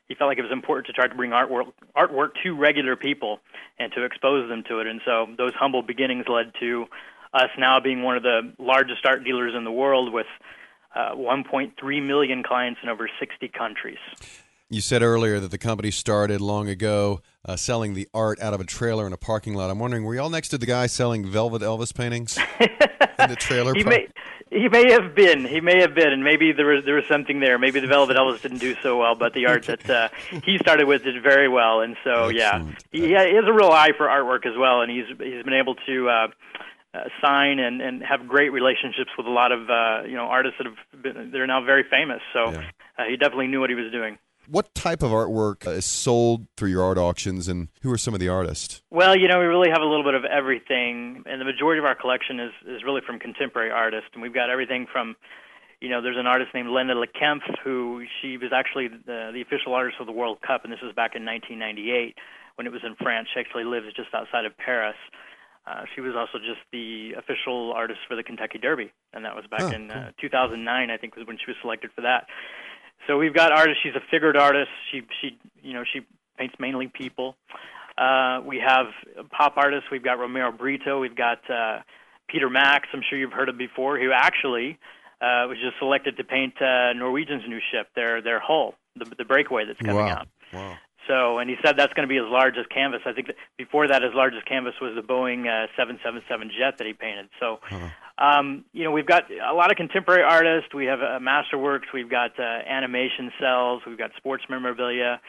he 0.08 0.14
felt 0.14 0.28
like 0.28 0.38
it 0.38 0.42
was 0.42 0.52
important 0.52 0.86
to 0.86 0.92
try 0.92 1.06
to 1.08 1.14
bring 1.14 1.30
artwork 1.32 1.72
artwork 1.96 2.30
to 2.42 2.56
regular 2.56 2.96
people 2.96 3.40
and 3.78 3.92
to 3.92 4.04
expose 4.04 4.48
them 4.48 4.64
to 4.68 4.80
it. 4.80 4.86
And 4.86 5.00
so 5.04 5.26
those 5.36 5.52
humble 5.54 5.82
beginnings 5.82 6.26
led 6.28 6.52
to 6.60 6.86
us 7.34 7.50
now 7.58 7.80
being 7.80 8.02
one 8.02 8.16
of 8.16 8.22
the 8.22 8.52
largest 8.58 9.04
art 9.04 9.24
dealers 9.24 9.54
in 9.54 9.64
the 9.64 9.72
world 9.72 10.12
with 10.12 10.26
uh, 10.94 11.14
1.3 11.14 12.06
million 12.06 12.42
clients 12.42 12.80
in 12.82 12.88
over 12.88 13.10
60 13.20 13.48
countries. 13.48 13.98
You 14.68 14.80
said 14.80 15.00
earlier 15.02 15.38
that 15.38 15.52
the 15.52 15.58
company 15.58 15.92
started 15.92 16.40
long 16.40 16.68
ago 16.68 17.20
uh, 17.44 17.54
selling 17.54 17.94
the 17.94 18.08
art 18.12 18.40
out 18.40 18.52
of 18.52 18.60
a 18.60 18.64
trailer 18.64 19.06
in 19.06 19.12
a 19.12 19.16
parking 19.16 19.54
lot. 19.54 19.70
I'm 19.70 19.78
wondering, 19.78 20.02
were 20.02 20.14
you 20.16 20.20
all 20.20 20.30
next 20.30 20.48
to 20.48 20.58
the 20.58 20.66
guy 20.66 20.88
selling 20.88 21.24
Velvet 21.24 21.62
Elvis 21.62 21.94
paintings 21.94 22.36
in 22.60 23.28
the 23.30 23.36
trailer? 23.38 23.74
he 23.74 23.84
may 23.84 24.08
he 24.50 24.68
may 24.68 24.90
have 24.90 25.14
been. 25.14 25.44
He 25.44 25.60
may 25.60 25.80
have 25.80 25.94
been, 25.94 26.12
and 26.12 26.24
maybe 26.24 26.50
there 26.50 26.66
was 26.66 26.84
there 26.84 26.96
was 26.96 27.04
something 27.06 27.38
there. 27.38 27.58
Maybe 27.60 27.78
the 27.78 27.86
Velvet 27.86 28.16
Elvis 28.16 28.42
didn't 28.42 28.58
do 28.58 28.74
so 28.82 28.96
well, 28.98 29.14
but 29.14 29.34
the 29.34 29.46
art 29.46 29.66
that 29.66 29.88
uh, 29.88 30.08
he 30.44 30.58
started 30.58 30.86
with 30.88 31.04
did 31.04 31.22
very 31.22 31.48
well. 31.48 31.80
And 31.80 31.96
so, 32.02 32.28
yeah, 32.28 32.64
he, 32.90 33.02
he 33.06 33.12
has 33.12 33.44
a 33.46 33.52
real 33.52 33.70
eye 33.70 33.90
for 33.96 34.06
artwork 34.08 34.46
as 34.46 34.56
well, 34.58 34.80
and 34.82 34.90
he's 34.90 35.06
he's 35.18 35.44
been 35.44 35.54
able 35.54 35.76
to. 35.86 36.08
Uh, 36.08 36.26
uh, 36.94 37.00
sign 37.20 37.58
and, 37.58 37.82
and 37.82 38.02
have 38.02 38.26
great 38.26 38.48
relationships 38.50 39.10
with 39.18 39.26
a 39.26 39.30
lot 39.30 39.52
of 39.52 39.68
uh, 39.68 40.04
you 40.08 40.14
know 40.16 40.22
artists 40.24 40.56
that 40.56 40.66
have 40.66 41.02
been 41.02 41.30
they're 41.30 41.46
now 41.46 41.62
very 41.62 41.84
famous. 41.90 42.22
So 42.32 42.52
Yeah. 42.52 42.62
uh, 42.98 43.02
he 43.10 43.18
definitely 43.18 43.48
knew 43.48 43.60
what 43.60 43.68
he 43.68 43.76
was 43.76 43.92
doing. 43.92 44.16
What 44.48 44.74
type 44.74 45.02
of 45.02 45.10
artwork 45.10 45.66
is 45.66 45.84
sold 45.84 46.46
through 46.56 46.70
your 46.70 46.82
art 46.84 46.98
auctions, 46.98 47.48
and 47.48 47.68
who 47.82 47.92
are 47.92 47.98
some 47.98 48.14
of 48.14 48.20
the 48.20 48.28
artists? 48.28 48.82
Well, 48.90 49.16
you 49.16 49.28
know, 49.28 49.38
we 49.38 49.44
really 49.46 49.70
have 49.70 49.82
a 49.82 49.86
little 49.86 50.04
bit 50.04 50.14
of 50.14 50.24
everything, 50.24 51.24
and 51.26 51.40
the 51.40 51.44
majority 51.44 51.78
of 51.78 51.84
our 51.84 51.94
collection 51.94 52.38
is 52.40 52.52
is 52.66 52.82
really 52.84 53.00
from 53.06 53.18
contemporary 53.18 53.70
artists, 53.70 54.10
and 54.14 54.22
we've 54.22 54.34
got 54.34 54.48
everything 54.50 54.86
from, 54.90 55.16
you 55.80 55.88
know, 55.88 56.00
there's 56.00 56.16
an 56.18 56.26
artist 56.26 56.50
named 56.54 56.68
Linda 56.68 56.94
Le 56.94 57.06
Kinff 57.08 57.42
who 57.64 58.04
she 58.20 58.36
was 58.36 58.52
actually 58.54 58.88
the 58.88 59.30
the 59.32 59.42
official 59.42 59.74
artist 59.74 59.96
of 60.00 60.06
the 60.06 60.12
World 60.12 60.38
Cup, 60.46 60.62
and 60.64 60.72
this 60.72 60.80
was 60.82 60.94
back 60.94 61.16
in 61.16 61.24
1998 61.24 62.16
when 62.54 62.66
it 62.66 62.72
was 62.72 62.82
in 62.84 62.94
France. 63.02 63.28
She 63.34 63.40
actually 63.40 63.64
lives 63.64 63.86
just 63.96 64.14
outside 64.14 64.44
of 64.44 64.56
Paris. 64.56 64.96
Uh, 65.66 65.82
she 65.94 66.00
was 66.00 66.14
also 66.14 66.38
just 66.38 66.62
the 66.70 67.12
official 67.18 67.72
artist 67.72 67.98
for 68.06 68.14
the 68.14 68.22
Kentucky 68.22 68.58
Derby, 68.58 68.92
and 69.12 69.24
that 69.24 69.34
was 69.34 69.44
back 69.50 69.62
Oh, 69.62 69.70
in 69.74 69.90
uh, 69.90 70.12
2009, 70.20 70.90
I 70.90 70.96
think, 70.96 71.16
was 71.16 71.26
when 71.26 71.38
she 71.38 71.50
was 71.50 71.56
selected 71.60 71.90
for 71.92 72.02
that. 72.02 72.28
So 73.06 73.18
we've 73.18 73.34
got 73.34 73.52
artists. 73.52 73.80
She's 73.82 73.94
a 73.94 74.02
figured 74.10 74.36
artist. 74.36 74.70
She 74.90 75.02
she 75.20 75.38
you 75.62 75.74
know 75.74 75.84
she 75.90 76.00
paints 76.38 76.54
mainly 76.58 76.88
people. 76.88 77.36
Uh, 77.96 78.40
we 78.44 78.58
have 78.58 78.86
pop 79.30 79.54
artists. 79.56 79.90
We've 79.90 80.04
got 80.04 80.18
Romero 80.18 80.52
Britto. 80.52 81.00
We've 81.00 81.16
got 81.16 81.38
uh, 81.50 81.80
Peter 82.28 82.50
Max. 82.50 82.88
I'm 82.92 83.02
sure 83.08 83.18
you've 83.18 83.32
heard 83.32 83.48
of 83.48 83.56
before. 83.56 83.98
Who 83.98 84.10
actually 84.12 84.78
uh, 85.20 85.48
was 85.48 85.56
just 85.62 85.78
selected 85.78 86.16
to 86.18 86.24
paint 86.24 86.60
uh, 86.60 86.92
Norwegian's 86.92 87.44
new 87.48 87.60
ship, 87.72 87.88
their 87.94 88.20
their 88.20 88.40
hull, 88.40 88.74
the 88.96 89.04
the 89.16 89.24
breakaway 89.24 89.64
that's 89.66 89.80
coming 89.80 89.96
wow. 89.96 90.08
out. 90.08 90.28
Wow. 90.52 90.76
So, 91.06 91.38
and 91.38 91.48
he 91.48 91.56
said 91.64 91.76
that's 91.76 91.92
going 91.92 92.08
to 92.08 92.12
be 92.12 92.18
as 92.18 92.26
large 92.26 92.56
as 92.58 92.66
canvas. 92.66 93.00
I 93.06 93.12
think 93.12 93.28
that 93.28 93.36
before 93.56 93.88
that, 93.88 94.02
his 94.02 94.12
largest 94.14 94.46
canvas 94.46 94.74
was 94.80 94.94
the 94.94 95.02
Boeing 95.02 95.46
uh, 95.46 95.68
777 95.76 96.50
jet 96.58 96.78
that 96.78 96.86
he 96.86 96.92
painted. 96.92 97.28
So, 97.40 97.60
um, 98.18 98.64
you 98.72 98.84
know, 98.84 98.90
we've 98.90 99.06
got 99.06 99.24
a 99.30 99.54
lot 99.54 99.70
of 99.70 99.76
contemporary 99.76 100.22
artists. 100.22 100.74
We 100.74 100.86
have 100.86 101.00
uh, 101.00 101.18
Masterworks. 101.20 101.92
We've 101.92 102.10
got 102.10 102.38
uh, 102.38 102.42
animation 102.42 103.30
cels. 103.40 103.82
We've 103.86 103.98
got 103.98 104.10
sports 104.16 104.44
memorabilia. 104.48 105.20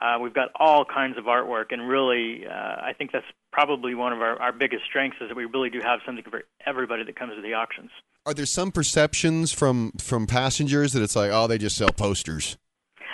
Uh, 0.00 0.18
we've 0.18 0.32
got 0.34 0.48
all 0.54 0.84
kinds 0.84 1.18
of 1.18 1.24
artwork, 1.24 1.66
and 1.72 1.86
really, 1.86 2.46
uh, 2.46 2.52
I 2.52 2.94
think 2.96 3.12
that's 3.12 3.26
probably 3.52 3.94
one 3.94 4.14
of 4.14 4.22
our, 4.22 4.40
our 4.40 4.52
biggest 4.52 4.84
strengths 4.88 5.18
is 5.20 5.28
that 5.28 5.36
we 5.36 5.44
really 5.44 5.68
do 5.68 5.80
have 5.82 6.00
something 6.06 6.24
for 6.24 6.44
everybody 6.64 7.04
that 7.04 7.16
comes 7.16 7.34
to 7.34 7.42
the 7.42 7.52
auctions. 7.52 7.90
Are 8.24 8.32
there 8.32 8.46
some 8.46 8.72
perceptions 8.72 9.52
from 9.52 9.92
from 9.98 10.26
passengers 10.26 10.92
that 10.92 11.02
it's 11.02 11.16
like, 11.16 11.30
oh, 11.32 11.46
they 11.46 11.58
just 11.58 11.76
sell 11.76 11.90
posters? 11.90 12.56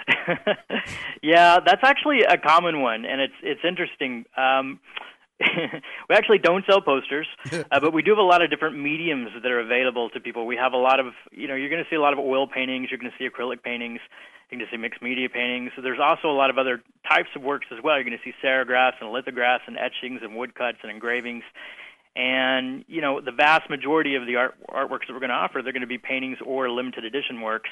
yeah, 1.23 1.59
that's 1.65 1.83
actually 1.83 2.21
a 2.23 2.39
common 2.39 2.81
one, 2.81 3.05
and 3.05 3.21
it's 3.21 3.35
it's 3.43 3.61
interesting. 3.65 4.25
Um, 4.37 4.81
we 5.41 6.17
actually 6.17 6.39
don't 6.39 6.65
sell 6.67 6.81
posters, 6.81 7.27
uh, 7.53 7.81
but 7.81 7.93
we 7.93 8.03
do 8.03 8.13
have 8.13 8.19
a 8.19 8.23
lot 8.23 8.43
of 8.43 8.49
different 8.49 8.79
mediums 8.79 9.29
that 9.43 9.51
are 9.51 9.61
available 9.61 10.09
to 10.11 10.21
people. 10.21 10.47
We 10.47 10.57
have 10.57 10.73
a 10.73 10.79
lot 10.79 10.99
of, 10.99 11.13
you 11.31 11.47
know, 11.47 11.55
you're 11.55 11.69
going 11.69 11.83
to 11.83 11.91
see 11.91 11.97
a 11.97 12.01
lot 12.01 12.15
of 12.15 12.19
oil 12.19 12.47
paintings, 12.47 12.89
you're 12.91 12.99
going 12.99 13.13
to 13.13 13.19
see 13.19 13.29
acrylic 13.29 13.63
paintings, 13.63 14.01
you're 14.51 14.59
going 14.59 14.67
to 14.67 14.75
see 14.75 14.81
mixed 14.81 15.03
media 15.03 15.29
paintings. 15.29 15.73
So 15.77 15.83
there's 15.83 16.01
also 16.03 16.29
a 16.29 16.37
lot 16.37 16.49
of 16.49 16.57
other 16.57 16.83
types 17.07 17.29
of 17.37 17.43
works 17.43 17.67
as 17.71 17.83
well. 17.85 17.97
You're 17.97 18.05
going 18.05 18.19
to 18.19 18.25
see 18.25 18.33
serigraphs 18.43 18.97
and 19.01 19.13
lithographs 19.13 19.65
and 19.67 19.77
etchings 19.77 20.21
and 20.23 20.33
woodcuts 20.37 20.79
and 20.83 20.91
engravings. 20.91 21.45
And 22.17 22.87
you 22.89 23.03
know, 23.03 23.21
the 23.21 23.33
vast 23.33 23.69
majority 23.69 24.15
of 24.15 24.27
the 24.27 24.37
art 24.37 24.55
artworks 24.71 25.07
that 25.07 25.13
we're 25.13 25.21
going 25.21 25.29
to 25.29 25.37
offer, 25.37 25.61
they're 25.63 25.75
going 25.75 25.83
to 25.83 25.87
be 25.87 25.99
paintings 25.99 26.39
or 26.45 26.71
limited 26.71 27.05
edition 27.05 27.43
works. 27.43 27.69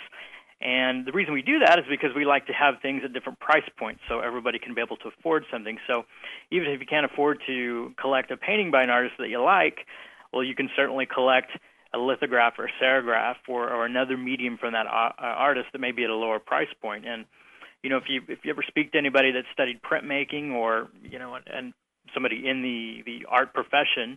And 0.65 1.05
the 1.05 1.13
reason 1.13 1.35
we 1.35 1.43
do 1.43 1.59
that 1.59 1.79
is 1.79 1.85
because 1.91 2.11
we 2.17 2.25
like 2.25 2.47
to 2.47 2.55
have 2.55 2.77
things 2.81 3.03
at 3.05 3.13
different 3.13 3.39
price 3.39 3.69
points 3.79 4.01
so 4.09 4.21
everybody 4.21 4.59
can 4.59 4.75
be 4.75 4.81
able 4.81 4.97
to 4.97 5.09
afford 5.09 5.45
something. 5.53 5.77
So 5.87 6.05
even 6.51 6.71
if 6.71 6.81
you 6.81 6.87
can't 6.87 7.05
afford 7.05 7.43
to 7.47 7.93
collect 8.01 8.31
a 8.31 8.39
painting 8.39 8.71
by 8.71 8.83
an 8.83 8.89
artist 8.89 9.17
that 9.19 9.29
you 9.29 9.43
like, 9.43 9.87
well, 10.33 10.43
you 10.43 10.55
can 10.55 10.71
certainly 10.75 11.05
collect 11.05 11.51
a 11.93 11.99
lithograph 11.99 12.55
or 12.59 12.65
a 12.65 12.73
serigraph 12.83 13.37
or, 13.47 13.71
or 13.71 13.85
another 13.85 14.17
medium 14.17 14.57
from 14.57 14.73
that 14.73 14.87
uh, 14.87 15.13
artist 15.21 15.67
that 15.73 15.81
may 15.81 15.93
be 15.93 16.03
at 16.03 16.11
a 16.11 16.15
lower 16.15 16.39
price 16.39 16.73
point. 16.81 17.07
And 17.07 17.27
you 17.83 17.91
know, 17.91 17.99
if 17.99 18.05
you 18.09 18.23
if 18.29 18.39
you 18.45 18.51
ever 18.51 18.65
speak 18.67 18.93
to 18.93 18.99
anybody 18.99 19.33
that 19.33 19.45
studied 19.53 19.83
printmaking 19.83 20.53
or 20.53 20.89
you 21.03 21.19
know, 21.19 21.37
and 21.47 21.75
somebody 22.15 22.49
in 22.49 22.63
the 22.63 23.03
the 23.05 23.27
art 23.29 23.53
profession, 23.53 24.17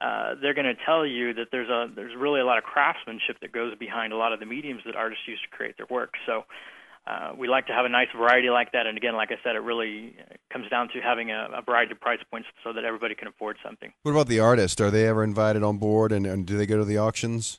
uh, 0.00 0.34
they're 0.40 0.54
going 0.54 0.66
to 0.66 0.76
tell 0.86 1.04
you 1.04 1.34
that 1.34 1.48
there's 1.50 1.68
a 1.68 1.88
there's 1.94 2.14
really 2.16 2.40
a 2.40 2.44
lot 2.44 2.58
of 2.58 2.64
craftsmanship 2.64 3.40
that 3.40 3.52
goes 3.52 3.74
behind 3.76 4.12
a 4.12 4.16
lot 4.16 4.32
of 4.32 4.40
the 4.40 4.46
mediums 4.46 4.82
that 4.86 4.94
artists 4.94 5.24
use 5.26 5.40
to 5.42 5.56
create 5.56 5.76
their 5.76 5.86
work. 5.90 6.14
So 6.24 6.44
uh, 7.06 7.32
we 7.36 7.48
like 7.48 7.66
to 7.66 7.72
have 7.72 7.84
a 7.84 7.88
nice 7.88 8.08
variety 8.16 8.50
like 8.50 8.72
that. 8.72 8.86
And 8.86 8.96
again, 8.96 9.14
like 9.14 9.30
I 9.32 9.36
said, 9.42 9.56
it 9.56 9.60
really 9.60 10.14
comes 10.52 10.68
down 10.68 10.88
to 10.90 11.00
having 11.00 11.30
a, 11.30 11.48
a 11.56 11.62
variety 11.62 11.92
of 11.92 12.00
price 12.00 12.20
points 12.30 12.48
so 12.62 12.72
that 12.72 12.84
everybody 12.84 13.14
can 13.14 13.28
afford 13.28 13.56
something. 13.64 13.92
What 14.02 14.12
about 14.12 14.28
the 14.28 14.40
artist? 14.40 14.80
Are 14.80 14.90
they 14.90 15.08
ever 15.08 15.24
invited 15.24 15.62
on 15.62 15.78
board, 15.78 16.12
and, 16.12 16.26
and 16.26 16.46
do 16.46 16.56
they 16.56 16.66
go 16.66 16.76
to 16.76 16.84
the 16.84 16.98
auctions? 16.98 17.58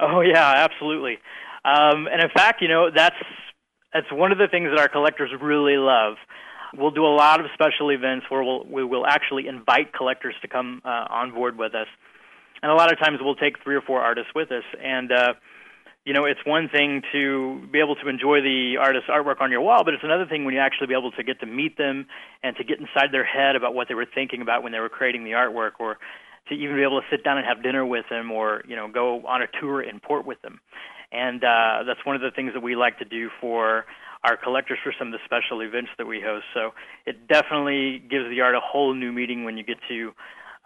Oh 0.00 0.20
yeah, 0.20 0.66
absolutely. 0.68 1.18
Um, 1.64 2.06
and 2.06 2.22
in 2.22 2.30
fact, 2.34 2.62
you 2.62 2.68
know 2.68 2.90
that's 2.94 3.16
that's 3.92 4.10
one 4.12 4.32
of 4.32 4.38
the 4.38 4.48
things 4.48 4.68
that 4.70 4.80
our 4.80 4.88
collectors 4.88 5.30
really 5.40 5.76
love. 5.76 6.14
We'll 6.76 6.90
do 6.90 7.04
a 7.04 7.14
lot 7.14 7.40
of 7.40 7.46
special 7.54 7.90
events 7.90 8.26
where 8.28 8.42
we'll, 8.42 8.64
we 8.64 8.84
will 8.84 9.06
actually 9.06 9.46
invite 9.46 9.92
collectors 9.92 10.34
to 10.42 10.48
come 10.48 10.82
uh, 10.84 11.06
on 11.08 11.32
board 11.32 11.56
with 11.56 11.74
us, 11.74 11.86
and 12.62 12.70
a 12.70 12.74
lot 12.74 12.92
of 12.92 12.98
times 12.98 13.18
we'll 13.20 13.36
take 13.36 13.62
three 13.62 13.76
or 13.76 13.82
four 13.82 14.00
artists 14.00 14.32
with 14.34 14.50
us. 14.50 14.64
And 14.82 15.12
uh, 15.12 15.34
you 16.04 16.12
know, 16.12 16.24
it's 16.24 16.40
one 16.44 16.68
thing 16.68 17.02
to 17.12 17.66
be 17.72 17.78
able 17.80 17.96
to 17.96 18.08
enjoy 18.08 18.42
the 18.42 18.76
artist's 18.78 19.08
artwork 19.08 19.40
on 19.40 19.50
your 19.50 19.62
wall, 19.62 19.84
but 19.84 19.94
it's 19.94 20.04
another 20.04 20.26
thing 20.26 20.44
when 20.44 20.52
you 20.52 20.60
actually 20.60 20.88
be 20.88 20.94
able 20.94 21.12
to 21.12 21.22
get 21.22 21.40
to 21.40 21.46
meet 21.46 21.78
them 21.78 22.06
and 22.42 22.54
to 22.56 22.64
get 22.64 22.78
inside 22.78 23.08
their 23.10 23.24
head 23.24 23.56
about 23.56 23.74
what 23.74 23.88
they 23.88 23.94
were 23.94 24.06
thinking 24.14 24.42
about 24.42 24.62
when 24.62 24.72
they 24.72 24.80
were 24.80 24.90
creating 24.90 25.24
the 25.24 25.30
artwork, 25.30 25.72
or 25.78 25.96
to 26.48 26.54
even 26.54 26.76
be 26.76 26.82
able 26.82 27.00
to 27.00 27.06
sit 27.10 27.24
down 27.24 27.38
and 27.38 27.46
have 27.46 27.62
dinner 27.62 27.86
with 27.86 28.04
them, 28.10 28.30
or 28.30 28.62
you 28.68 28.76
know, 28.76 28.86
go 28.88 29.26
on 29.26 29.40
a 29.40 29.46
tour 29.60 29.80
in 29.80 29.98
port 29.98 30.26
with 30.26 30.40
them. 30.42 30.60
And 31.10 31.42
uh, 31.42 31.84
that's 31.86 32.04
one 32.04 32.16
of 32.16 32.22
the 32.22 32.32
things 32.34 32.52
that 32.54 32.62
we 32.62 32.76
like 32.76 32.98
to 32.98 33.04
do 33.04 33.30
for 33.40 33.86
our 34.24 34.36
collectors 34.36 34.78
for 34.82 34.92
some 34.98 35.08
of 35.08 35.12
the 35.12 35.20
special 35.24 35.60
events 35.60 35.90
that 35.98 36.06
we 36.06 36.20
host. 36.20 36.46
So 36.54 36.72
it 37.06 37.28
definitely 37.28 38.02
gives 38.10 38.28
the 38.30 38.40
art 38.40 38.54
a 38.54 38.60
whole 38.60 38.94
new 38.94 39.12
meaning 39.12 39.44
when 39.44 39.56
you 39.56 39.62
get 39.62 39.78
to 39.88 40.12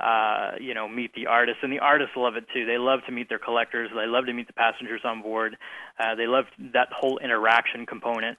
uh, 0.01 0.53
you 0.61 0.75
know, 0.75 0.89
meet 0.89 1.13
the 1.15 1.27
artists, 1.27 1.61
and 1.63 1.73
the 1.73 1.81
artists 1.81 2.15
love 2.17 2.37
it 2.37 2.45
too. 2.55 2.65
They 2.65 2.79
love 2.79 3.01
to 3.07 3.13
meet 3.13 3.29
their 3.29 3.41
collectors. 3.41 3.91
They 3.93 4.07
love 4.07 4.27
to 4.27 4.33
meet 4.33 4.47
the 4.47 4.53
passengers 4.53 5.01
on 5.05 5.23
board. 5.23 5.57
Uh, 5.99 6.15
they 6.15 6.29
love 6.29 6.45
that 6.73 6.89
whole 6.93 7.19
interaction 7.19 7.85
component, 7.85 8.39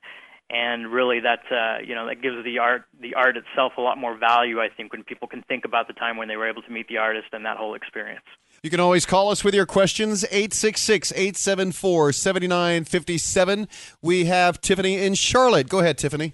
and 0.50 0.88
really, 0.88 1.20
that 1.20 1.42
uh, 1.52 1.84
you 1.86 1.96
know, 1.96 2.08
that 2.08 2.22
gives 2.22 2.42
the 2.46 2.60
art 2.60 2.84
the 3.02 3.16
art 3.16 3.36
itself 3.36 3.74
a 3.78 3.82
lot 3.82 3.98
more 3.98 4.18
value. 4.18 4.62
I 4.62 4.70
think 4.70 4.94
when 4.94 5.04
people 5.04 5.28
can 5.28 5.42
think 5.50 5.66
about 5.66 5.88
the 5.88 5.94
time 5.94 6.16
when 6.16 6.30
they 6.30 6.38
were 6.38 6.48
able 6.48 6.62
to 6.62 6.72
meet 6.72 6.88
the 6.88 6.98
artist 6.98 7.28
and 7.34 7.46
that 7.46 7.58
whole 7.58 7.76
experience. 7.76 8.26
You 8.62 8.70
can 8.70 8.82
always 8.82 9.06
call 9.06 9.30
us 9.30 9.44
with 9.44 9.54
your 9.54 9.66
questions, 9.66 10.26
866 10.26 11.14
874 11.14 12.12
7957. 12.12 13.68
We 14.02 14.26
have 14.26 14.60
Tiffany 14.60 14.98
in 14.98 15.14
Charlotte. 15.14 15.70
Go 15.70 15.80
ahead, 15.80 15.98
Tiffany. 15.98 16.34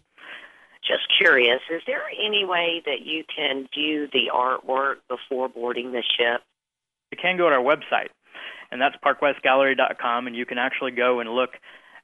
Just 0.82 1.04
curious, 1.20 1.62
is 1.72 1.82
there 1.86 2.02
any 2.20 2.44
way 2.46 2.82
that 2.86 3.02
you 3.06 3.24
can 3.36 3.68
view 3.74 4.08
the 4.12 4.32
artwork 4.34 4.96
before 5.08 5.50
boarding 5.50 5.92
the 5.92 6.04
ship? 6.18 6.42
You 7.12 7.18
can 7.22 7.38
go 7.38 7.50
to 7.50 7.56
our 7.56 7.64
website, 7.64 8.10
and 8.72 8.82
that's 8.82 8.96
parkwestgallery.com, 9.04 10.28
and 10.28 10.36
you 10.36 10.46
can 10.46 10.58
actually 10.58 10.92
go 10.92 11.20
and 11.20 11.30
look 11.30 11.52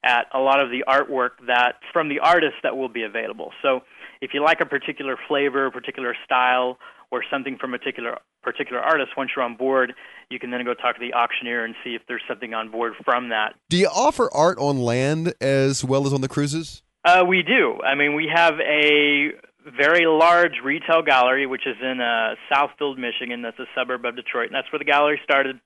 at 0.04 0.28
a 0.34 0.40
lot 0.40 0.60
of 0.60 0.70
the 0.70 0.84
artwork 0.88 1.32
that 1.48 1.76
from 1.94 2.10
the 2.10 2.20
artists 2.20 2.58
that 2.64 2.76
will 2.76 2.90
be 2.90 3.04
available. 3.04 3.52
So 3.62 3.82
if 4.20 4.34
you 4.34 4.44
like 4.44 4.62
a 4.62 4.66
particular 4.66 5.18
flavor, 5.28 5.68
a 5.68 5.72
particular 5.72 6.16
style, 6.26 6.78
or 7.12 7.24
something 7.30 7.58
from 7.58 7.74
a 7.74 7.78
particular 7.78 8.18
particular 8.42 8.82
artist, 8.82 9.12
once 9.16 9.32
you're 9.36 9.46
on 9.46 9.56
board, 9.56 9.94
you 10.30 10.40
can 10.40 10.50
then 10.50 10.64
go 10.66 10.74
talk 10.74 10.96
to 10.96 11.00
the 11.00 11.14
auctioneer 11.14 11.64
and 11.64 11.76
see 11.84 11.92
if 11.92 12.02
there's 12.08 12.24
something 12.28 12.54
on 12.54 12.72
board 12.72 12.94
from 13.06 13.30
that. 13.30 13.54
Do 13.70 13.78
you 13.78 13.88
offer 13.88 14.30
art 14.34 14.58
on 14.58 14.80
land 14.80 15.34
as 15.40 15.84
well 15.84 16.08
as 16.08 16.14
on 16.14 16.22
the 16.22 16.28
cruises? 16.28 16.82
Uh, 17.04 17.24
we 17.28 17.44
do. 17.44 17.80
I 17.84 17.96
mean, 17.96 18.16
we 18.16 18.32
have 18.34 18.54
a 18.60 19.32
very 19.78 20.06
large 20.06 20.54
retail 20.64 21.02
gallery, 21.02 21.46
which 21.46 21.68
is 21.68 21.76
in 21.82 22.00
uh, 22.02 22.36
Southfield, 22.52 22.98
Michigan. 22.98 23.42
That's 23.42 23.60
a 23.60 23.66
suburb 23.76 24.06
of 24.06 24.16
Detroit, 24.16 24.48
and 24.48 24.56
that's 24.56 24.72
where 24.72 24.80
the 24.80 24.86
gallery 24.86 25.20
started 25.24 25.60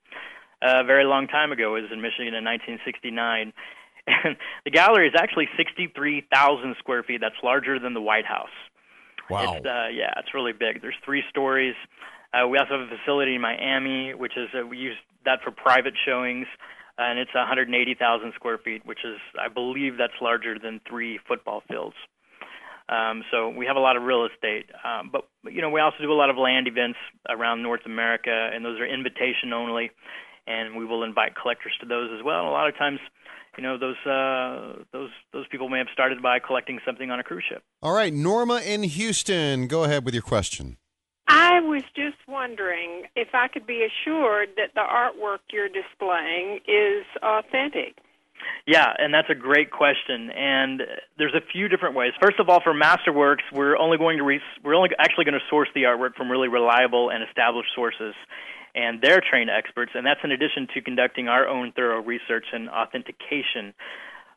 uh, 0.62 0.80
a 0.80 0.84
very 0.84 1.04
long 1.04 1.28
time 1.28 1.52
ago. 1.52 1.76
It 1.76 1.82
was 1.82 1.92
in 1.92 2.00
Michigan 2.00 2.34
in 2.34 2.44
1969. 2.44 3.52
And 4.06 4.36
the 4.64 4.70
gallery 4.70 5.08
is 5.08 5.14
actually 5.18 5.48
63,000 5.56 6.76
square 6.78 7.02
feet. 7.02 7.20
That's 7.20 7.36
larger 7.42 7.78
than 7.78 7.94
the 7.94 8.00
White 8.00 8.26
House. 8.26 8.54
Wow. 9.28 9.56
It's, 9.56 9.66
uh, 9.66 9.88
yeah, 9.92 10.12
it's 10.18 10.34
really 10.34 10.52
big. 10.52 10.82
There's 10.82 10.96
three 11.04 11.22
stories. 11.30 11.74
Uh, 12.32 12.48
we 12.48 12.58
also 12.58 12.78
have 12.78 12.88
a 12.88 12.96
facility 12.98 13.34
in 13.34 13.40
Miami, 13.40 14.14
which 14.14 14.36
is 14.36 14.48
uh, 14.54 14.66
we 14.66 14.78
use 14.78 14.96
that 15.24 15.40
for 15.42 15.50
private 15.50 15.94
showings 16.04 16.46
and 16.98 17.18
it's 17.18 17.34
180,000 17.34 18.32
square 18.34 18.58
feet, 18.58 18.84
which 18.86 19.00
is, 19.04 19.18
I 19.38 19.48
believe, 19.48 19.98
that's 19.98 20.14
larger 20.20 20.58
than 20.58 20.80
three 20.88 21.20
football 21.28 21.62
fields. 21.68 21.96
Um, 22.88 23.24
so 23.30 23.48
we 23.48 23.66
have 23.66 23.76
a 23.76 23.80
lot 23.80 23.96
of 23.96 24.04
real 24.04 24.26
estate, 24.26 24.66
um, 24.84 25.10
but 25.10 25.26
you 25.50 25.60
know 25.60 25.70
we 25.70 25.80
also 25.80 25.96
do 26.00 26.12
a 26.12 26.14
lot 26.14 26.30
of 26.30 26.36
land 26.36 26.68
events 26.68 26.98
around 27.28 27.60
North 27.60 27.84
America, 27.84 28.30
and 28.30 28.64
those 28.64 28.78
are 28.78 28.86
invitation 28.86 29.52
only, 29.52 29.90
and 30.46 30.76
we 30.76 30.84
will 30.84 31.02
invite 31.02 31.34
collectors 31.34 31.72
to 31.80 31.86
those 31.86 32.10
as 32.16 32.24
well. 32.24 32.40
And 32.40 32.48
a 32.48 32.52
lot 32.52 32.68
of 32.68 32.76
times, 32.76 33.00
you 33.56 33.62
know 33.62 33.78
those 33.78 33.96
uh, 34.06 34.82
those 34.92 35.10
those 35.32 35.46
people 35.48 35.68
may 35.68 35.78
have 35.78 35.88
started 35.92 36.22
by 36.22 36.38
collecting 36.38 36.78
something 36.84 37.10
on 37.10 37.20
a 37.20 37.22
cruise 37.22 37.44
ship. 37.48 37.62
All 37.82 37.94
right, 37.94 38.12
Norma 38.12 38.60
in 38.60 38.82
Houston, 38.82 39.66
go 39.66 39.84
ahead 39.84 40.04
with 40.04 40.14
your 40.14 40.22
question. 40.22 40.76
I 41.28 41.60
was 41.60 41.82
just 41.96 42.18
wondering 42.28 43.04
if 43.16 43.28
I 43.34 43.48
could 43.48 43.66
be 43.66 43.84
assured 43.84 44.50
that 44.56 44.74
the 44.74 44.82
artwork 44.82 45.38
you're 45.50 45.68
displaying 45.68 46.60
is 46.68 47.04
authentic. 47.22 47.98
Yeah, 48.66 48.92
and 48.98 49.12
that's 49.12 49.30
a 49.30 49.34
great 49.34 49.70
question. 49.70 50.30
And 50.30 50.82
there's 51.18 51.34
a 51.34 51.40
few 51.52 51.68
different 51.68 51.94
ways. 51.94 52.12
First 52.20 52.38
of 52.38 52.48
all, 52.48 52.60
for 52.62 52.74
Masterworks, 52.74 53.42
we're 53.52 53.76
only 53.76 53.98
going 53.98 54.18
to 54.18 54.24
re- 54.24 54.40
we're 54.62 54.74
only 54.74 54.90
actually 54.98 55.24
going 55.24 55.34
to 55.34 55.46
source 55.50 55.68
the 55.74 55.82
artwork 55.82 56.14
from 56.14 56.30
really 56.30 56.48
reliable 56.48 57.10
and 57.10 57.24
established 57.24 57.70
sources, 57.74 58.14
and 58.76 59.00
they're 59.00 59.20
trained 59.20 59.50
experts. 59.50 59.92
And 59.94 60.06
that's 60.06 60.20
in 60.22 60.30
addition 60.30 60.68
to 60.74 60.80
conducting 60.80 61.26
our 61.26 61.48
own 61.48 61.72
thorough 61.72 62.02
research 62.02 62.44
and 62.52 62.68
authentication. 62.68 63.74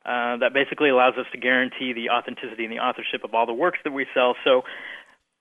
Uh, 0.06 0.38
that 0.38 0.54
basically 0.54 0.90
allows 0.90 1.14
us 1.20 1.26
to 1.34 1.38
guarantee 1.38 1.92
the 1.94 2.10
authenticity 2.10 2.64
and 2.64 2.72
the 2.72 2.80
authorship 2.80 3.22
of 3.26 3.36
all 3.36 3.46
the 3.46 3.54
works 3.54 3.78
that 3.84 3.92
we 3.92 4.08
sell. 4.14 4.34
So, 4.46 4.64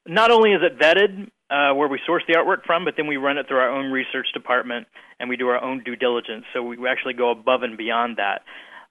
not 0.05 0.33
only 0.33 0.51
is 0.51 0.61
it 0.63 0.79
vetted, 0.79 1.31
uh, 1.49 1.75
where 1.75 1.89
we 1.89 2.01
source 2.05 2.25
the 2.27 2.35
artwork 2.35 2.65
from, 2.67 2.85
but 2.85 2.95
then 2.97 3.07
we 3.07 3.17
run 3.17 3.39
it 3.39 3.47
through 3.47 3.59
our 3.59 3.71
own 3.71 3.93
research 3.93 4.27
department 4.35 4.87
and 5.21 5.29
we 5.29 5.37
do 5.37 5.49
our 5.49 5.63
own 5.63 5.83
due 5.85 5.97
diligence. 5.97 6.45
So 6.53 6.63
we 6.63 6.77
actually 6.89 7.15
go 7.15 7.31
above 7.31 7.63
and 7.63 7.79
beyond 7.79 8.17
that. 8.17 8.43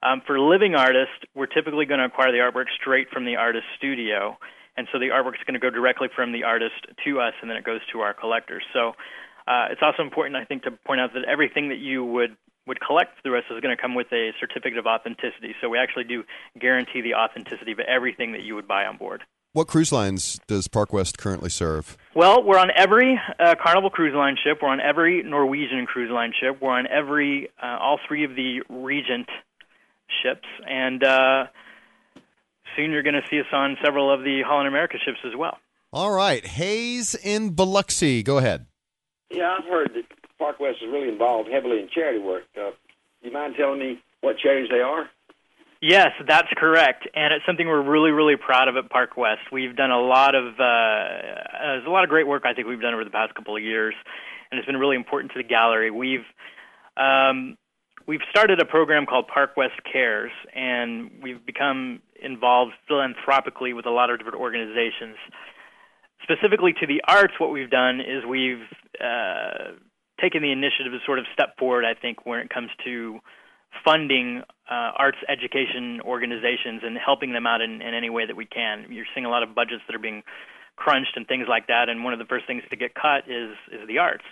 Um, 0.01 0.21
for 0.25 0.39
living 0.39 0.75
artists, 0.75 1.13
we're 1.35 1.47
typically 1.47 1.85
going 1.85 1.99
to 1.99 2.05
acquire 2.05 2.31
the 2.31 2.37
artwork 2.37 2.65
straight 2.79 3.09
from 3.09 3.25
the 3.25 3.35
artist's 3.35 3.69
studio, 3.77 4.37
and 4.77 4.87
so 4.91 4.99
the 4.99 5.09
artwork 5.09 5.33
is 5.33 5.43
going 5.45 5.55
to 5.55 5.59
go 5.59 5.71
directly 5.71 6.07
from 6.15 6.31
the 6.31 6.43
artist 6.43 6.85
to 7.03 7.19
us, 7.19 7.33
and 7.41 7.49
then 7.49 7.57
it 7.57 7.63
goes 7.63 7.81
to 7.91 8.01
our 8.01 8.13
collectors. 8.13 8.61
So 8.73 8.93
uh, 9.47 9.67
it's 9.71 9.81
also 9.81 10.03
important, 10.03 10.35
I 10.35 10.45
think, 10.45 10.63
to 10.63 10.71
point 10.71 10.99
out 11.01 11.13
that 11.13 11.23
everything 11.25 11.69
that 11.69 11.79
you 11.79 12.03
would 12.03 12.35
would 12.67 12.79
collect 12.81 13.21
through 13.23 13.37
us 13.37 13.45
is 13.49 13.61
going 13.61 13.73
to 13.73 13.81
come 13.81 13.95
with 13.95 14.11
a 14.11 14.31
certificate 14.41 14.77
of 14.77 14.85
authenticity. 14.85 15.55
So 15.61 15.69
we 15.69 15.77
actually 15.79 16.03
do 16.03 16.23
guarantee 16.59 16.99
the 16.99 17.13
authenticity 17.13 17.71
of 17.71 17.79
everything 17.79 18.33
that 18.33 18.41
you 18.41 18.55
would 18.55 18.67
buy 18.67 18.85
on 18.85 18.97
board. 18.97 19.23
What 19.53 19.67
cruise 19.67 19.93
lines 19.93 20.37
does 20.47 20.67
Park 20.67 20.91
West 20.91 21.17
currently 21.17 21.49
serve? 21.49 21.97
Well, 22.13 22.43
we're 22.43 22.59
on 22.59 22.69
every 22.75 23.19
uh, 23.39 23.55
Carnival 23.63 23.89
Cruise 23.89 24.13
Line 24.13 24.35
ship. 24.43 24.59
We're 24.61 24.67
on 24.67 24.81
every 24.81 25.23
Norwegian 25.23 25.85
Cruise 25.85 26.11
Line 26.11 26.33
ship. 26.37 26.61
We're 26.61 26.77
on 26.77 26.87
every, 26.87 27.49
uh, 27.63 27.77
all 27.79 27.99
three 28.05 28.25
of 28.25 28.35
the 28.35 28.61
Regent 28.69 29.29
ships, 30.21 30.47
and 30.69 31.03
uh, 31.03 31.45
soon 32.75 32.91
you're 32.91 33.03
going 33.03 33.15
to 33.15 33.27
see 33.29 33.39
us 33.39 33.47
on 33.51 33.77
several 33.83 34.13
of 34.13 34.21
the 34.21 34.41
Holland 34.45 34.67
America 34.67 34.97
ships 35.03 35.19
as 35.25 35.35
well. 35.37 35.57
All 35.91 36.11
right, 36.11 36.45
Hayes 36.45 37.15
in 37.15 37.51
Biloxi, 37.51 38.23
go 38.23 38.37
ahead. 38.37 38.67
Yeah, 39.29 39.57
I've 39.59 39.65
heard 39.65 39.91
that 39.95 40.03
Park 40.37 40.59
West 40.59 40.77
is 40.81 40.89
really 40.91 41.09
involved 41.09 41.49
heavily 41.51 41.79
in 41.79 41.89
charity 41.93 42.19
work. 42.19 42.43
Uh, 42.55 42.71
you 43.21 43.31
mind 43.31 43.55
telling 43.57 43.79
me 43.79 43.99
what 44.21 44.37
charities 44.37 44.69
they 44.69 44.79
are? 44.79 45.09
Yes, 45.81 46.09
that's 46.27 46.47
correct, 46.57 47.07
and 47.13 47.33
it's 47.33 47.45
something 47.45 47.67
we're 47.67 47.83
really, 47.83 48.09
really 48.09 48.35
proud 48.35 48.67
of 48.67 48.77
at 48.77 48.89
Park 48.89 49.15
West. 49.15 49.51
We've 49.51 49.75
done 49.75 49.91
a 49.91 50.01
lot 50.01 50.33
of 50.33 50.53
uh, 50.53 51.05
there's 51.61 51.85
a 51.85 51.89
lot 51.89 52.03
of 52.03 52.09
great 52.09 52.25
work 52.25 52.43
I 52.45 52.53
think 52.53 52.67
we've 52.67 52.81
done 52.81 52.95
over 52.95 53.03
the 53.03 53.11
past 53.11 53.35
couple 53.35 53.55
of 53.55 53.61
years, 53.61 53.93
and 54.49 54.57
it's 54.57 54.65
been 54.65 54.77
really 54.77 54.95
important 54.95 55.33
to 55.33 55.37
the 55.37 55.47
gallery. 55.47 55.91
We've 55.91 56.25
um, 56.97 57.57
we've 58.07 58.25
started 58.31 58.59
a 58.59 58.65
program 58.65 59.05
called 59.05 59.27
Park 59.27 59.55
West 59.55 59.79
Cares, 59.91 60.31
and 60.55 61.11
we've 61.21 61.45
become 61.45 62.01
involved 62.23 62.71
philanthropically 62.87 63.73
with 63.73 63.85
a 63.85 63.91
lot 63.91 64.09
of 64.09 64.17
different 64.17 64.39
organizations. 64.39 65.17
Specifically 66.23 66.73
to 66.73 66.87
the 66.87 67.01
arts, 67.07 67.33
what 67.37 67.51
we've 67.51 67.69
done 67.69 68.01
is 68.01 68.25
we've 68.27 68.63
uh, 68.99 69.75
taken 70.19 70.41
the 70.41 70.51
initiative 70.51 70.91
to 70.91 70.99
sort 71.05 71.19
of 71.19 71.25
step 71.33 71.57
forward. 71.57 71.85
I 71.85 71.93
think 71.93 72.25
when 72.25 72.39
it 72.39 72.49
comes 72.49 72.69
to 72.85 73.19
funding 73.83 74.43
uh, 74.69 74.91
arts 74.97 75.17
education 75.29 76.01
organizations 76.01 76.81
and 76.83 76.97
helping 76.97 77.33
them 77.33 77.47
out 77.47 77.61
in, 77.61 77.81
in 77.81 77.93
any 77.93 78.09
way 78.09 78.25
that 78.25 78.35
we 78.35 78.45
can. 78.45 78.85
You're 78.89 79.05
seeing 79.13 79.25
a 79.25 79.29
lot 79.29 79.43
of 79.43 79.55
budgets 79.55 79.83
that 79.87 79.95
are 79.95 79.99
being 79.99 80.23
crunched 80.75 81.13
and 81.15 81.27
things 81.27 81.47
like 81.49 81.67
that, 81.67 81.89
and 81.89 82.03
one 82.03 82.13
of 82.13 82.19
the 82.19 82.25
first 82.25 82.45
things 82.47 82.63
to 82.69 82.75
get 82.75 82.93
cut 82.93 83.29
is 83.29 83.55
is 83.71 83.87
the 83.87 83.97
arts. 83.97 84.25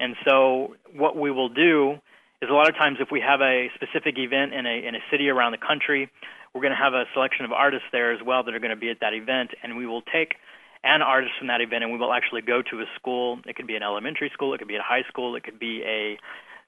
And 0.00 0.16
so, 0.24 0.74
what 0.94 1.16
we 1.16 1.30
will 1.30 1.48
do 1.48 1.98
is 2.42 2.50
a 2.50 2.52
lot 2.52 2.68
of 2.68 2.74
times 2.74 2.98
if 3.00 3.08
we 3.10 3.20
have 3.20 3.40
a 3.40 3.68
specific 3.74 4.18
event 4.18 4.54
in 4.54 4.66
a 4.66 4.86
in 4.86 4.94
a 4.94 5.02
city 5.10 5.28
around 5.28 5.52
the 5.52 5.58
country, 5.58 6.10
we're 6.52 6.62
going 6.62 6.72
to 6.72 6.82
have 6.82 6.94
a 6.94 7.04
selection 7.12 7.44
of 7.44 7.52
artists 7.52 7.86
there 7.92 8.12
as 8.12 8.20
well 8.24 8.42
that 8.44 8.54
are 8.54 8.60
going 8.60 8.74
to 8.74 8.80
be 8.80 8.90
at 8.90 9.00
that 9.00 9.14
event, 9.14 9.50
and 9.62 9.76
we 9.76 9.86
will 9.86 10.02
take 10.02 10.36
an 10.84 11.02
artist 11.02 11.32
from 11.38 11.48
that 11.48 11.60
event 11.60 11.82
and 11.82 11.92
we 11.92 11.98
will 11.98 12.12
actually 12.12 12.42
go 12.42 12.62
to 12.62 12.80
a 12.80 12.84
school. 12.96 13.40
It 13.46 13.56
could 13.56 13.66
be 13.66 13.74
an 13.74 13.82
elementary 13.82 14.30
school, 14.32 14.54
it 14.54 14.58
could 14.58 14.68
be 14.68 14.76
a 14.76 14.82
high 14.82 15.02
school, 15.08 15.34
it 15.34 15.42
could 15.42 15.58
be 15.58 15.82
a 15.82 16.18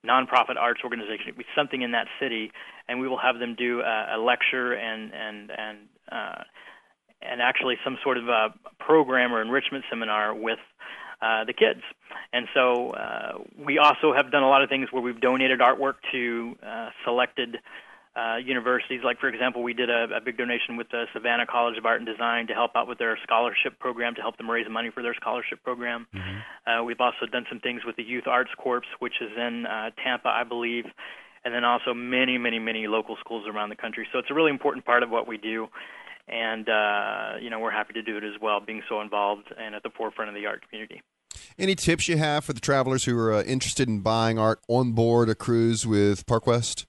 nonprofit 0.06 0.56
arts 0.58 0.80
organization, 0.82 1.28
it 1.28 1.32
could 1.36 1.38
be 1.38 1.52
something 1.54 1.82
in 1.82 1.92
that 1.92 2.06
city, 2.20 2.50
and 2.88 3.00
we 3.00 3.08
will 3.08 3.18
have 3.18 3.38
them 3.38 3.54
do 3.54 3.80
a, 3.80 4.16
a 4.16 4.18
lecture 4.18 4.72
and 4.72 5.12
and 5.12 5.50
and 5.50 5.78
uh, 6.10 6.42
and 7.22 7.42
actually 7.42 7.76
some 7.84 7.98
sort 8.02 8.16
of 8.16 8.28
a 8.28 8.54
program 8.78 9.32
or 9.32 9.42
enrichment 9.42 9.84
seminar 9.90 10.34
with 10.34 10.58
uh, 11.20 11.44
the 11.44 11.52
kids. 11.52 11.80
And 12.32 12.46
so 12.54 12.90
uh, 12.90 13.38
we 13.58 13.78
also 13.78 14.12
have 14.14 14.30
done 14.30 14.42
a 14.42 14.48
lot 14.48 14.62
of 14.62 14.68
things 14.68 14.88
where 14.92 15.02
we've 15.02 15.20
donated 15.20 15.60
artwork 15.60 15.94
to 16.12 16.56
uh, 16.64 16.90
selected 17.04 17.56
uh, 18.16 18.36
universities. 18.36 19.00
Like, 19.04 19.20
for 19.20 19.28
example, 19.28 19.62
we 19.62 19.74
did 19.74 19.90
a, 19.90 20.08
a 20.16 20.20
big 20.20 20.38
donation 20.38 20.76
with 20.76 20.88
the 20.88 21.04
Savannah 21.12 21.46
College 21.46 21.76
of 21.76 21.84
Art 21.84 22.00
and 22.00 22.06
Design 22.06 22.46
to 22.46 22.54
help 22.54 22.72
out 22.74 22.88
with 22.88 22.98
their 22.98 23.18
scholarship 23.22 23.78
program, 23.78 24.14
to 24.14 24.22
help 24.22 24.38
them 24.38 24.50
raise 24.50 24.66
money 24.70 24.90
for 24.90 25.02
their 25.02 25.14
scholarship 25.14 25.62
program. 25.62 26.06
Mm-hmm. 26.14 26.70
Uh, 26.70 26.84
we've 26.84 27.00
also 27.00 27.26
done 27.30 27.44
some 27.50 27.60
things 27.60 27.82
with 27.84 27.96
the 27.96 28.02
Youth 28.02 28.26
Arts 28.26 28.50
Corps, 28.56 28.82
which 29.00 29.14
is 29.20 29.30
in 29.36 29.66
uh, 29.66 29.90
Tampa, 30.02 30.28
I 30.28 30.44
believe, 30.44 30.86
and 31.44 31.54
then 31.54 31.64
also 31.64 31.92
many, 31.92 32.38
many, 32.38 32.58
many 32.58 32.86
local 32.86 33.16
schools 33.20 33.44
around 33.46 33.68
the 33.68 33.76
country. 33.76 34.08
So 34.12 34.18
it's 34.18 34.30
a 34.30 34.34
really 34.34 34.50
important 34.50 34.86
part 34.86 35.02
of 35.02 35.10
what 35.10 35.28
we 35.28 35.36
do. 35.36 35.68
And, 36.26 36.68
uh, 36.68 37.34
you 37.40 37.50
know, 37.50 37.60
we're 37.60 37.70
happy 37.70 37.92
to 37.92 38.02
do 38.02 38.16
it 38.16 38.24
as 38.24 38.40
well, 38.40 38.60
being 38.60 38.82
so 38.88 39.00
involved 39.00 39.52
and 39.56 39.74
at 39.74 39.82
the 39.82 39.90
forefront 39.90 40.28
of 40.28 40.34
the 40.34 40.46
art 40.46 40.64
community. 40.68 41.02
Any 41.58 41.74
tips 41.74 42.08
you 42.08 42.16
have 42.16 42.44
for 42.44 42.52
the 42.52 42.60
travelers 42.60 43.04
who 43.04 43.16
are 43.18 43.32
uh, 43.32 43.42
interested 43.42 43.88
in 43.88 44.00
buying 44.00 44.38
art 44.38 44.60
on 44.68 44.92
board 44.92 45.28
a 45.28 45.34
cruise 45.34 45.86
with 45.86 46.26
Park 46.26 46.46
West? 46.46 46.86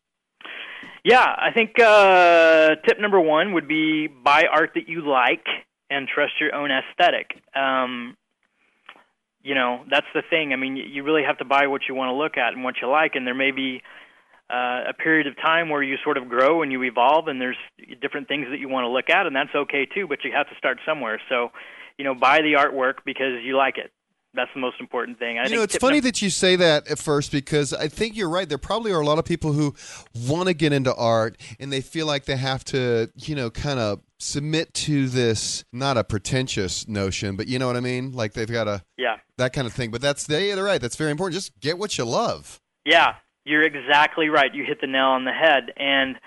Yeah, 1.08 1.24
I 1.24 1.52
think 1.54 1.80
uh, 1.80 2.76
tip 2.86 3.00
number 3.00 3.18
one 3.18 3.54
would 3.54 3.66
be 3.66 4.08
buy 4.08 4.44
art 4.52 4.72
that 4.76 4.90
you 4.90 5.10
like 5.10 5.46
and 5.90 6.06
trust 6.06 6.34
your 6.42 6.54
own 6.54 6.70
aesthetic. 6.70 7.32
Um, 7.56 8.18
you 9.42 9.56
know, 9.56 9.86
that's 9.90 10.08
the 10.14 10.22
thing. 10.30 10.52
I 10.52 10.58
mean, 10.58 10.76
you 10.76 11.04
really 11.04 11.24
have 11.24 11.38
to 11.38 11.46
buy 11.46 11.68
what 11.68 11.84
you 11.88 11.96
want 11.96 12.10
to 12.10 12.14
look 12.14 12.36
at 12.36 12.52
and 12.52 12.62
what 12.62 12.76
you 12.82 12.90
like, 12.90 13.16
and 13.16 13.26
there 13.26 13.34
may 13.34 13.52
be 13.52 13.82
uh, 14.50 14.90
a 14.90 14.94
period 15.02 15.28
of 15.28 15.38
time 15.38 15.70
where 15.70 15.82
you 15.82 15.96
sort 16.04 16.18
of 16.18 16.28
grow 16.28 16.62
and 16.62 16.74
you 16.74 16.84
evolve, 16.84 17.30
and 17.30 17.40
there's 17.40 17.56
different 18.02 18.28
things 18.28 18.48
that 18.50 18.60
you 18.60 18.68
want 18.68 18.84
to 18.84 18.90
look 18.90 19.10
at, 19.10 19.26
and 19.28 19.34
that's 19.34 19.56
okay 19.56 19.86
too. 19.86 20.08
But 20.10 20.26
you 20.26 20.34
have 20.36 20.50
to 20.50 20.56
start 20.58 20.78
somewhere. 20.86 21.22
So, 21.30 21.52
you 21.98 22.04
know, 22.04 22.16
buy 22.16 22.40
the 22.42 22.58
artwork 22.60 23.06
because 23.06 23.42
you 23.46 23.56
like 23.56 23.78
it 23.78 23.94
that's 24.38 24.52
the 24.54 24.60
most 24.60 24.80
important 24.80 25.20
thing. 25.20 25.40
I 25.40 25.48
you 25.48 25.56
know, 25.56 25.64
it's 25.64 25.78
funny 25.78 26.00
that 26.02 26.22
you 26.22 26.30
say 26.30 26.56
that 26.56 26.88
at 26.88 27.00
first 27.00 27.32
because 27.32 27.74
I 27.74 27.88
think 27.88 28.16
you're 28.16 28.30
right. 28.30 28.48
There 28.48 28.58
probably 28.58 28.92
are 28.92 29.02
a 29.02 29.06
lot 29.06 29.20
of 29.20 29.26
people 29.26 29.54
who 29.54 29.76
want 30.28 30.48
to 30.48 30.54
get 30.54 30.72
into 30.72 30.94
art 30.96 31.38
and 31.60 31.72
they 31.74 31.82
feel 31.82 32.06
like 32.06 32.26
they 32.26 32.38
have 32.38 32.64
to, 32.66 33.10
you 33.16 33.36
know, 33.36 33.50
kind 33.50 33.80
of 33.80 34.02
submit 34.20 34.74
to 34.74 35.08
this 35.08 35.64
not 35.72 35.98
a 35.98 36.04
pretentious 36.04 36.88
notion, 36.88 37.36
but 37.36 37.48
you 37.48 37.60
know 37.60 37.68
what 37.68 37.76
I 37.76 37.82
mean? 37.82 38.12
Like 38.14 38.34
they've 38.34 38.50
got 38.50 38.68
a 38.68 38.84
yeah 38.98 39.18
that 39.38 39.54
kind 39.54 39.68
of 39.68 39.74
thing. 39.74 39.92
But 39.92 40.02
that's 40.02 40.26
they, 40.26 40.54
they're 40.54 40.64
right. 40.64 40.82
That's 40.82 40.96
very 40.96 41.12
important. 41.12 41.36
Just 41.36 41.60
get 41.60 41.78
what 41.78 41.98
you 41.98 42.06
love. 42.06 42.60
Yeah, 42.86 43.16
you're 43.46 43.64
exactly 43.64 44.30
right. 44.30 44.54
You 44.54 44.64
hit 44.64 44.82
the 44.82 44.88
nail 44.88 45.08
on 45.08 45.26
the 45.26 45.32
head, 45.32 45.74
and 45.78 46.18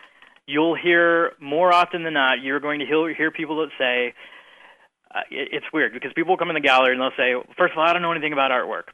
you'll 0.46 0.74
hear 0.74 1.32
more 1.40 1.72
often 1.72 2.02
than 2.02 2.14
not. 2.14 2.42
You're 2.42 2.61
going 2.61 2.80
to 2.80 2.87
hear, 2.87 3.14
hear 3.14 3.30
people 3.30 3.58
that 3.58 3.70
say 3.78 4.14
uh, 5.14 5.20
it, 5.31 5.49
it's 5.53 5.66
weird 5.73 5.92
because 5.92 6.12
people 6.14 6.37
come 6.37 6.51
in 6.51 6.55
the 6.55 6.61
gallery 6.61 6.92
and 6.92 7.01
they'll 7.01 7.16
say, 7.16 7.35
first 7.57 7.73
of 7.73 7.79
all, 7.79 7.87
I 7.87 7.92
don't 7.92 8.03
know 8.03 8.12
anything 8.12 8.33
about 8.33 8.51
artwork. 8.51 8.92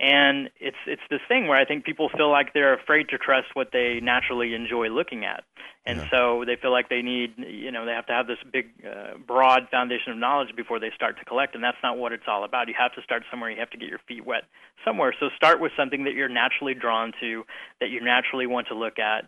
And 0.00 0.48
it's 0.60 0.76
it's 0.86 1.02
this 1.10 1.18
thing 1.26 1.48
where 1.48 1.58
I 1.58 1.64
think 1.64 1.84
people 1.84 2.08
feel 2.16 2.30
like 2.30 2.54
they're 2.54 2.74
afraid 2.74 3.08
to 3.08 3.18
trust 3.18 3.48
what 3.54 3.70
they 3.72 3.98
naturally 4.00 4.54
enjoy 4.54 4.90
looking 4.90 5.24
at, 5.24 5.42
and 5.84 5.98
yeah. 5.98 6.08
so 6.08 6.44
they 6.46 6.54
feel 6.54 6.70
like 6.70 6.88
they 6.88 7.02
need 7.02 7.34
you 7.36 7.72
know 7.72 7.84
they 7.84 7.90
have 7.90 8.06
to 8.06 8.12
have 8.12 8.28
this 8.28 8.38
big 8.52 8.66
uh, 8.86 9.18
broad 9.26 9.66
foundation 9.72 10.12
of 10.12 10.18
knowledge 10.18 10.54
before 10.54 10.78
they 10.78 10.92
start 10.94 11.18
to 11.18 11.24
collect, 11.24 11.56
and 11.56 11.64
that's 11.64 11.82
not 11.82 11.98
what 11.98 12.12
it's 12.12 12.28
all 12.28 12.44
about. 12.44 12.68
You 12.68 12.74
have 12.78 12.94
to 12.94 13.02
start 13.02 13.24
somewhere. 13.28 13.50
You 13.50 13.58
have 13.58 13.70
to 13.70 13.76
get 13.76 13.88
your 13.88 13.98
feet 14.06 14.24
wet 14.24 14.44
somewhere. 14.84 15.12
So 15.18 15.30
start 15.34 15.58
with 15.58 15.72
something 15.76 16.04
that 16.04 16.14
you're 16.14 16.28
naturally 16.28 16.74
drawn 16.74 17.10
to, 17.18 17.42
that 17.80 17.90
you 17.90 18.00
naturally 18.00 18.46
want 18.46 18.68
to 18.68 18.76
look 18.76 19.00
at, 19.00 19.24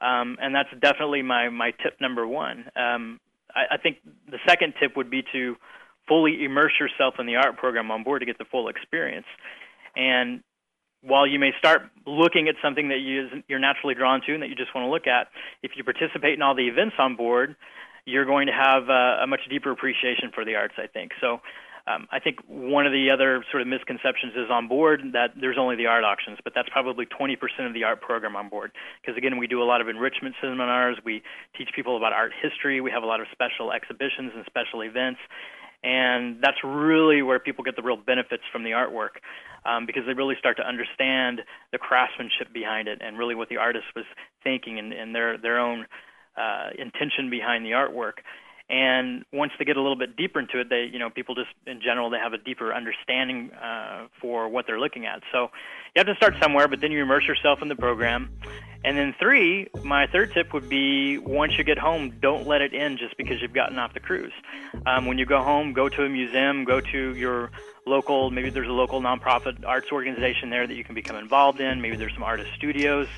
um, 0.00 0.38
and 0.40 0.54
that's 0.54 0.70
definitely 0.80 1.20
my 1.20 1.50
my 1.50 1.72
tip 1.72 2.00
number 2.00 2.26
one. 2.26 2.70
Um, 2.74 3.20
I, 3.56 3.74
I 3.74 3.76
think 3.78 3.98
the 4.30 4.38
second 4.46 4.74
tip 4.78 4.96
would 4.96 5.10
be 5.10 5.22
to 5.32 5.56
fully 6.06 6.44
immerse 6.44 6.72
yourself 6.78 7.14
in 7.18 7.26
the 7.26 7.36
art 7.36 7.56
program 7.56 7.90
on 7.90 8.04
board 8.04 8.20
to 8.20 8.26
get 8.26 8.38
the 8.38 8.44
full 8.44 8.68
experience. 8.68 9.26
And 9.96 10.42
while 11.02 11.26
you 11.26 11.38
may 11.38 11.50
start 11.58 11.82
looking 12.06 12.48
at 12.48 12.54
something 12.62 12.88
that 12.88 13.00
you, 13.00 13.42
you're 13.48 13.58
naturally 13.58 13.94
drawn 13.94 14.20
to 14.26 14.34
and 14.34 14.42
that 14.42 14.48
you 14.48 14.54
just 14.54 14.74
want 14.74 14.86
to 14.86 14.90
look 14.90 15.06
at, 15.06 15.28
if 15.62 15.72
you 15.76 15.84
participate 15.84 16.34
in 16.34 16.42
all 16.42 16.54
the 16.54 16.68
events 16.68 16.96
on 16.98 17.16
board, 17.16 17.56
you're 18.04 18.24
going 18.24 18.46
to 18.46 18.52
have 18.52 18.88
a, 18.88 19.24
a 19.24 19.26
much 19.26 19.40
deeper 19.50 19.70
appreciation 19.70 20.30
for 20.34 20.44
the 20.44 20.54
arts, 20.54 20.74
I 20.78 20.86
think. 20.86 21.12
So 21.20 21.40
um, 21.86 22.08
I 22.10 22.18
think 22.18 22.40
one 22.48 22.84
of 22.86 22.92
the 22.92 23.10
other 23.14 23.44
sort 23.50 23.62
of 23.62 23.68
misconceptions 23.68 24.34
is 24.34 24.50
on 24.50 24.66
board 24.66 25.00
that 25.12 25.38
there's 25.40 25.56
only 25.58 25.76
the 25.76 25.86
art 25.86 26.02
auctions, 26.02 26.38
but 26.42 26.52
that's 26.54 26.68
probably 26.68 27.06
20% 27.06 27.38
of 27.66 27.74
the 27.74 27.84
art 27.84 28.00
program 28.00 28.34
on 28.34 28.48
board. 28.48 28.72
Because 29.00 29.16
again, 29.16 29.38
we 29.38 29.46
do 29.46 29.62
a 29.62 29.64
lot 29.64 29.80
of 29.80 29.88
enrichment 29.88 30.34
seminars, 30.40 30.98
we 31.04 31.22
teach 31.56 31.68
people 31.76 31.96
about 31.96 32.12
art 32.12 32.32
history, 32.42 32.80
we 32.80 32.90
have 32.90 33.04
a 33.04 33.06
lot 33.06 33.20
of 33.20 33.26
special 33.30 33.70
exhibitions 33.70 34.32
and 34.34 34.44
special 34.46 34.82
events, 34.82 35.20
and 35.84 36.38
that's 36.42 36.58
really 36.64 37.22
where 37.22 37.38
people 37.38 37.62
get 37.62 37.76
the 37.76 37.82
real 37.82 37.96
benefits 37.96 38.42
from 38.50 38.64
the 38.64 38.70
artwork. 38.70 39.22
Um, 39.64 39.84
because 39.84 40.04
they 40.06 40.14
really 40.14 40.36
start 40.38 40.58
to 40.58 40.62
understand 40.62 41.42
the 41.72 41.78
craftsmanship 41.78 42.52
behind 42.54 42.86
it 42.86 43.00
and 43.02 43.18
really 43.18 43.34
what 43.34 43.48
the 43.48 43.56
artist 43.56 43.86
was 43.96 44.04
thinking 44.44 44.78
and, 44.78 44.92
and 44.92 45.12
their 45.12 45.38
their 45.38 45.58
own 45.58 45.86
uh, 46.36 46.70
intention 46.78 47.30
behind 47.30 47.64
the 47.64 47.70
artwork. 47.70 48.22
And 48.68 49.24
once 49.32 49.52
they 49.58 49.64
get 49.64 49.76
a 49.76 49.80
little 49.80 49.96
bit 49.96 50.16
deeper 50.16 50.40
into 50.40 50.58
it, 50.58 50.68
they, 50.68 50.88
you 50.92 50.98
know, 50.98 51.08
people 51.08 51.34
just 51.36 51.50
in 51.66 51.80
general 51.80 52.10
they 52.10 52.18
have 52.18 52.32
a 52.32 52.38
deeper 52.38 52.74
understanding 52.74 53.52
uh, 53.52 54.08
for 54.20 54.48
what 54.48 54.66
they're 54.66 54.80
looking 54.80 55.06
at. 55.06 55.22
So 55.30 55.50
you 55.94 56.00
have 56.00 56.06
to 56.06 56.16
start 56.16 56.34
somewhere, 56.42 56.66
but 56.66 56.80
then 56.80 56.90
you 56.90 57.02
immerse 57.02 57.26
yourself 57.28 57.62
in 57.62 57.68
the 57.68 57.76
program. 57.76 58.30
And 58.84 58.96
then 58.96 59.14
three, 59.18 59.68
my 59.82 60.06
third 60.06 60.32
tip 60.32 60.52
would 60.52 60.68
be 60.68 61.18
once 61.18 61.58
you 61.58 61.64
get 61.64 61.78
home, 61.78 62.18
don't 62.20 62.46
let 62.46 62.60
it 62.60 62.74
end 62.74 62.98
just 62.98 63.16
because 63.16 63.40
you've 63.40 63.52
gotten 63.54 63.78
off 63.78 63.94
the 63.94 64.00
cruise. 64.00 64.32
Um, 64.84 65.06
when 65.06 65.18
you 65.18 65.26
go 65.26 65.42
home, 65.42 65.72
go 65.72 65.88
to 65.88 66.04
a 66.04 66.08
museum, 66.08 66.64
go 66.64 66.80
to 66.80 67.14
your 67.14 67.50
local, 67.86 68.30
maybe 68.30 68.50
there's 68.50 68.68
a 68.68 68.72
local 68.72 69.00
nonprofit 69.00 69.64
arts 69.64 69.90
organization 69.92 70.50
there 70.50 70.66
that 70.66 70.74
you 70.74 70.84
can 70.84 70.94
become 70.94 71.16
involved 71.16 71.60
in. 71.60 71.80
Maybe 71.80 71.96
there's 71.96 72.14
some 72.14 72.24
artist 72.24 72.50
studios. 72.56 73.08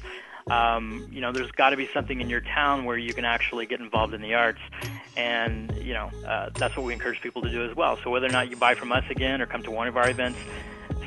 Um, 0.50 1.08
you 1.12 1.20
know, 1.20 1.32
there's 1.32 1.50
got 1.52 1.70
to 1.70 1.76
be 1.76 1.88
something 1.92 2.20
in 2.20 2.30
your 2.30 2.40
town 2.40 2.84
where 2.84 2.96
you 2.96 3.12
can 3.12 3.24
actually 3.24 3.66
get 3.66 3.80
involved 3.80 4.14
in 4.14 4.22
the 4.22 4.34
arts, 4.34 4.60
and 5.16 5.74
you 5.82 5.92
know, 5.92 6.10
uh, 6.26 6.50
that's 6.54 6.76
what 6.76 6.86
we 6.86 6.92
encourage 6.92 7.20
people 7.20 7.42
to 7.42 7.50
do 7.50 7.68
as 7.68 7.76
well. 7.76 7.98
So 8.02 8.10
whether 8.10 8.26
or 8.26 8.30
not 8.30 8.50
you 8.50 8.56
buy 8.56 8.74
from 8.74 8.92
us 8.92 9.04
again 9.10 9.42
or 9.42 9.46
come 9.46 9.62
to 9.64 9.70
one 9.70 9.88
of 9.88 9.96
our 9.96 10.08
events, 10.08 10.38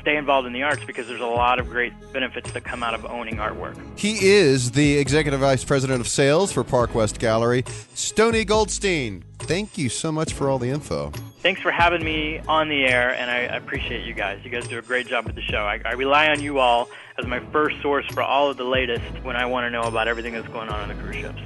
stay 0.02 0.16
involved 0.16 0.46
in 0.46 0.52
the 0.52 0.64
arts 0.64 0.84
because 0.84 1.06
there's 1.06 1.20
a 1.20 1.26
lot 1.26 1.58
of 1.58 1.70
great 1.70 1.92
benefits 2.12 2.52
that 2.52 2.64
come 2.64 2.82
out 2.82 2.92
of 2.92 3.06
owning 3.06 3.36
artwork. 3.36 3.78
He 3.98 4.26
is 4.26 4.72
the 4.72 4.98
executive 4.98 5.40
vice 5.40 5.64
president 5.64 6.00
of 6.00 6.08
sales 6.08 6.52
for 6.52 6.62
Park 6.64 6.94
West 6.94 7.18
Gallery, 7.18 7.64
Stony 7.94 8.44
Goldstein. 8.44 9.24
Thank 9.38 9.78
you 9.78 9.88
so 9.88 10.12
much 10.12 10.32
for 10.32 10.50
all 10.50 10.58
the 10.58 10.68
info. 10.68 11.10
Thanks 11.40 11.60
for 11.60 11.70
having 11.70 12.04
me 12.04 12.40
on 12.46 12.68
the 12.68 12.84
air, 12.84 13.14
and 13.14 13.30
I 13.30 13.38
appreciate 13.56 14.04
you 14.04 14.12
guys. 14.12 14.40
You 14.44 14.50
guys 14.50 14.68
do 14.68 14.78
a 14.78 14.82
great 14.82 15.06
job 15.06 15.26
with 15.26 15.34
the 15.34 15.42
show. 15.42 15.58
I, 15.58 15.80
I 15.84 15.92
rely 15.92 16.28
on 16.28 16.40
you 16.40 16.58
all 16.58 16.88
as 17.18 17.26
my 17.26 17.40
first 17.50 17.80
source 17.80 18.06
for 18.06 18.22
all 18.22 18.50
of 18.50 18.56
the 18.56 18.64
latest 18.64 19.04
when 19.22 19.36
I 19.36 19.46
want 19.46 19.66
to 19.66 19.70
know 19.70 19.82
about 19.82 20.08
everything 20.08 20.34
that's 20.34 20.48
going 20.48 20.68
on 20.68 20.80
on 20.80 20.88
the 20.88 20.94
cruise 20.94 21.16
ships. 21.16 21.40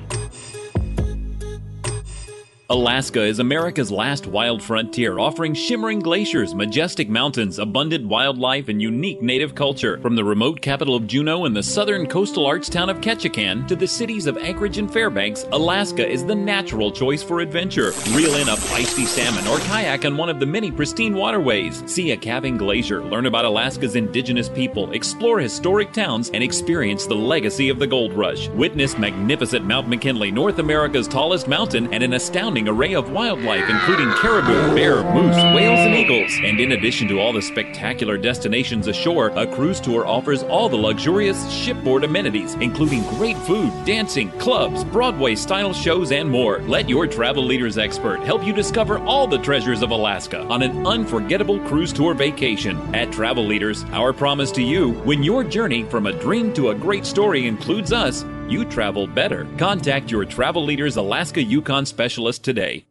Alaska 2.69 3.23
is 3.23 3.39
America's 3.39 3.93
last 3.93 4.27
wild 4.27 4.61
frontier, 4.61 5.21
offering 5.21 5.55
shimmering 5.55 6.01
glaciers, 6.01 6.53
majestic 6.53 7.09
mountains, 7.09 7.61
abundant 7.61 8.05
wildlife, 8.09 8.69
and 8.69 8.83
unique 8.83 9.23
native 9.23 9.55
culture. 9.55 10.01
From 10.01 10.17
the 10.17 10.25
remote 10.25 10.61
capital 10.61 10.97
of 10.97 11.07
Juneau 11.07 11.45
and 11.45 11.55
the 11.55 11.63
southern 11.63 12.09
coastal 12.09 12.45
arts 12.45 12.69
town 12.69 12.91
of 12.91 13.01
Ketchikan 13.01 13.69
to 13.69 13.77
the 13.77 13.87
cities 13.87 14.27
of 14.27 14.37
Anchorage 14.37 14.79
and 14.79 14.93
Fairbanks, 14.93 15.45
Alaska 15.53 16.05
is 16.05 16.27
the 16.27 16.35
natural 16.35 16.91
choice 16.91 17.23
for 17.23 17.39
adventure. 17.39 17.93
Reel 18.11 18.35
in 18.35 18.49
a 18.49 18.57
feisty 18.57 19.07
salmon 19.07 19.47
or 19.47 19.61
kayak 19.67 20.05
on 20.05 20.17
one 20.17 20.29
of 20.29 20.41
the 20.41 20.47
many 20.47 20.73
pristine 20.73 21.15
waterways. 21.15 21.85
See 21.87 22.11
a 22.11 22.17
calving 22.17 22.57
glacier, 22.57 23.01
learn 23.01 23.27
about 23.27 23.45
Alaska's 23.45 23.95
indigenous 23.95 24.49
people, 24.49 24.91
explore 24.91 25.39
historic 25.39 25.93
towns, 25.93 26.31
and 26.31 26.43
experience 26.43 27.07
the 27.07 27.15
legacy 27.15 27.69
of 27.69 27.79
the 27.79 27.87
gold 27.87 28.13
rush. 28.15 28.49
Witness 28.49 28.99
magnificent 28.99 29.65
Mount 29.65 29.89
McKinley, 29.89 30.33
North 30.33 30.59
America's 30.59 31.07
tallest 31.07 31.47
mountain, 31.47 31.95
and 31.95 32.03
an 32.03 32.15
astounding 32.15 32.56
array 32.65 32.95
of 32.95 33.11
wildlife, 33.11 33.69
including 33.69 34.11
caribou, 34.15 34.75
bear, 34.75 35.03
moose, 35.13 35.37
whales, 35.55 35.79
and 35.81 35.95
eagles. 35.95 36.33
And 36.43 36.59
in 36.59 36.73
addition 36.73 37.07
to 37.09 37.21
all 37.21 37.33
the 37.33 37.43
spectacular 37.43 38.17
destinations 38.17 38.87
ashore, 38.87 39.29
a 39.37 39.47
cruise 39.47 39.81
tour 39.81 40.07
offers 40.07 40.43
all 40.45 40.69
the 40.69 40.77
luxurious 40.77 41.51
shipboard 41.51 42.05
amenities, 42.05 42.55
including 42.55 43.03
great 43.19 43.37
food, 43.39 43.73
dancing, 43.85 44.31
clubs, 44.39 44.85
Broadway 44.85 45.35
style 45.35 45.73
shows, 45.73 46.13
and 46.13 46.31
more. 46.31 46.61
Let 46.61 46.89
your 46.89 47.07
travel 47.07 47.45
leaders 47.45 47.79
expert 47.79 48.21
help 48.21 48.45
you 48.47 48.53
discover 48.53 48.99
all 49.01 49.27
the 49.27 49.39
treasures 49.39 49.83
of 49.83 49.91
Alaska 49.91 50.41
on 50.45 50.63
an 50.63 50.87
unforgettable 50.87 51.61
cruise 51.61 51.93
tour 51.93 52.15
vacation. 52.15 52.77
At 52.95 53.13
Travel 53.13 53.45
Leaders, 53.45 53.85
our 53.93 54.13
promise 54.13 54.51
to 54.53 54.63
you 54.63 54.93
when 55.05 55.23
your 55.23 55.45
journey 55.45 55.83
from 55.85 56.07
a 56.07 56.13
dream 56.19 56.53
to 56.55 56.71
a 56.71 56.75
great 56.75 57.05
story 57.05 57.47
includes 57.47 57.93
us, 57.93 58.25
you 58.51 58.65
travel 58.65 59.07
better. 59.07 59.47
Contact 59.59 60.11
your 60.11 60.25
Travel 60.25 60.65
Leaders 60.65 60.97
Alaska 60.97 61.43
Yukon 61.43 61.87
specialist 61.87 62.45
today. 62.45 62.85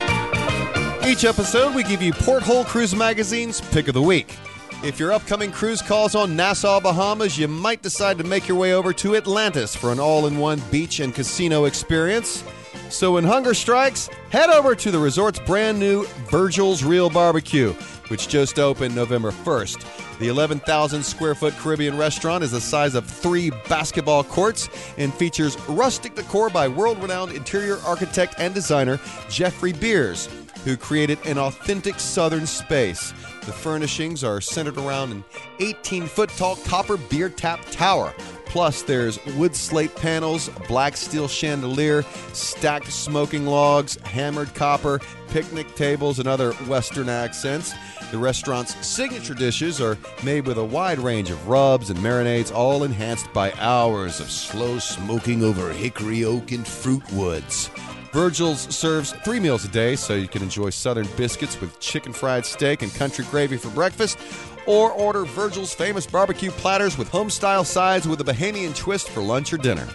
Each 1.05 1.23
episode, 1.23 1.75
we 1.75 1.83
give 1.83 2.01
you 2.01 2.13
Porthole 2.13 2.63
Cruise 2.63 2.95
Magazine's 2.95 3.61
Pick 3.61 3.87
of 3.87 3.93
the 3.93 4.01
Week. 4.01 4.35
If 4.83 4.99
your 4.99 5.13
upcoming 5.13 5.51
cruise 5.51 5.81
calls 5.81 6.15
on 6.15 6.35
Nassau, 6.35 6.79
Bahamas, 6.79 7.37
you 7.37 7.47
might 7.47 7.81
decide 7.81 8.17
to 8.17 8.23
make 8.23 8.47
your 8.47 8.57
way 8.57 8.73
over 8.73 8.91
to 8.93 9.15
Atlantis 9.15 9.75
for 9.75 9.91
an 9.91 9.99
all 9.99 10.27
in 10.27 10.37
one 10.37 10.61
beach 10.71 10.99
and 10.99 11.13
casino 11.13 11.65
experience. 11.65 12.43
So 12.89 13.13
when 13.13 13.23
hunger 13.23 13.53
strikes, 13.53 14.09
head 14.29 14.49
over 14.49 14.75
to 14.75 14.91
the 14.91 14.99
resort's 14.99 15.39
brand 15.39 15.79
new 15.79 16.05
Virgil's 16.29 16.83
Real 16.83 17.09
Barbecue, 17.09 17.73
which 18.09 18.27
just 18.27 18.59
opened 18.59 18.95
November 18.95 19.31
1st. 19.31 20.04
The 20.19 20.29
11,000 20.29 21.03
square 21.03 21.35
foot 21.35 21.53
Caribbean 21.57 21.97
restaurant 21.97 22.43
is 22.43 22.51
the 22.51 22.61
size 22.61 22.95
of 22.95 23.05
three 23.05 23.51
basketball 23.67 24.23
courts 24.23 24.69
and 24.97 25.13
features 25.13 25.59
rustic 25.67 26.15
decor 26.15 26.49
by 26.49 26.69
world 26.69 27.01
renowned 27.01 27.33
interior 27.33 27.79
architect 27.85 28.35
and 28.37 28.53
designer 28.53 28.97
Jeffrey 29.29 29.73
Beers, 29.73 30.29
who 30.63 30.77
created 30.77 31.19
an 31.25 31.37
authentic 31.37 31.99
southern 31.99 32.47
space. 32.47 33.11
The 33.45 33.51
furnishings 33.51 34.23
are 34.23 34.39
centered 34.39 34.77
around 34.77 35.11
an 35.11 35.23
18 35.59 36.07
foot 36.07 36.29
tall 36.29 36.55
copper 36.65 36.95
beer 36.95 37.29
tap 37.29 37.59
tower. 37.69 38.13
Plus, 38.55 38.83
there's 38.83 39.19
wood 39.35 39.53
slate 39.53 39.93
panels, 39.97 40.47
black 40.69 40.95
steel 40.95 41.27
chandelier, 41.27 42.03
stacked 42.31 42.89
smoking 42.89 43.45
logs, 43.45 43.97
hammered 44.03 44.55
copper, 44.55 45.01
picnic 45.27 45.75
tables, 45.75 46.19
and 46.19 46.27
other 46.29 46.53
Western 46.69 47.09
accents. 47.09 47.73
The 48.11 48.17
restaurant's 48.17 48.73
signature 48.87 49.33
dishes 49.33 49.81
are 49.81 49.97
made 50.23 50.47
with 50.47 50.57
a 50.57 50.63
wide 50.63 50.99
range 50.99 51.31
of 51.31 51.49
rubs 51.49 51.89
and 51.89 51.99
marinades, 51.99 52.55
all 52.55 52.85
enhanced 52.85 53.27
by 53.33 53.51
hours 53.59 54.21
of 54.21 54.31
slow 54.31 54.79
smoking 54.79 55.43
over 55.43 55.73
hickory 55.73 56.23
oak 56.23 56.53
and 56.53 56.65
fruit 56.65 57.03
woods. 57.11 57.69
Virgil's 58.13 58.73
serves 58.73 59.11
three 59.25 59.41
meals 59.41 59.65
a 59.65 59.67
day, 59.67 59.97
so 59.97 60.15
you 60.15 60.29
can 60.29 60.41
enjoy 60.41 60.69
southern 60.69 61.07
biscuits 61.17 61.59
with 61.59 61.77
chicken 61.81 62.13
fried 62.13 62.45
steak 62.45 62.81
and 62.83 62.93
country 62.93 63.25
gravy 63.29 63.57
for 63.57 63.69
breakfast, 63.71 64.17
or 64.65 64.91
order 64.91 65.25
Virgil's 65.25 65.73
famous 65.73 66.05
barbecue 66.05 66.51
platters 66.51 66.97
with 66.97 67.09
home-style 67.09 67.63
sides 67.63 68.07
with 68.07 68.21
a 68.21 68.23
Bahamian 68.23 68.75
twist 68.75 69.09
for 69.09 69.21
lunch 69.21 69.53
or 69.53 69.57
dinner. 69.57 69.87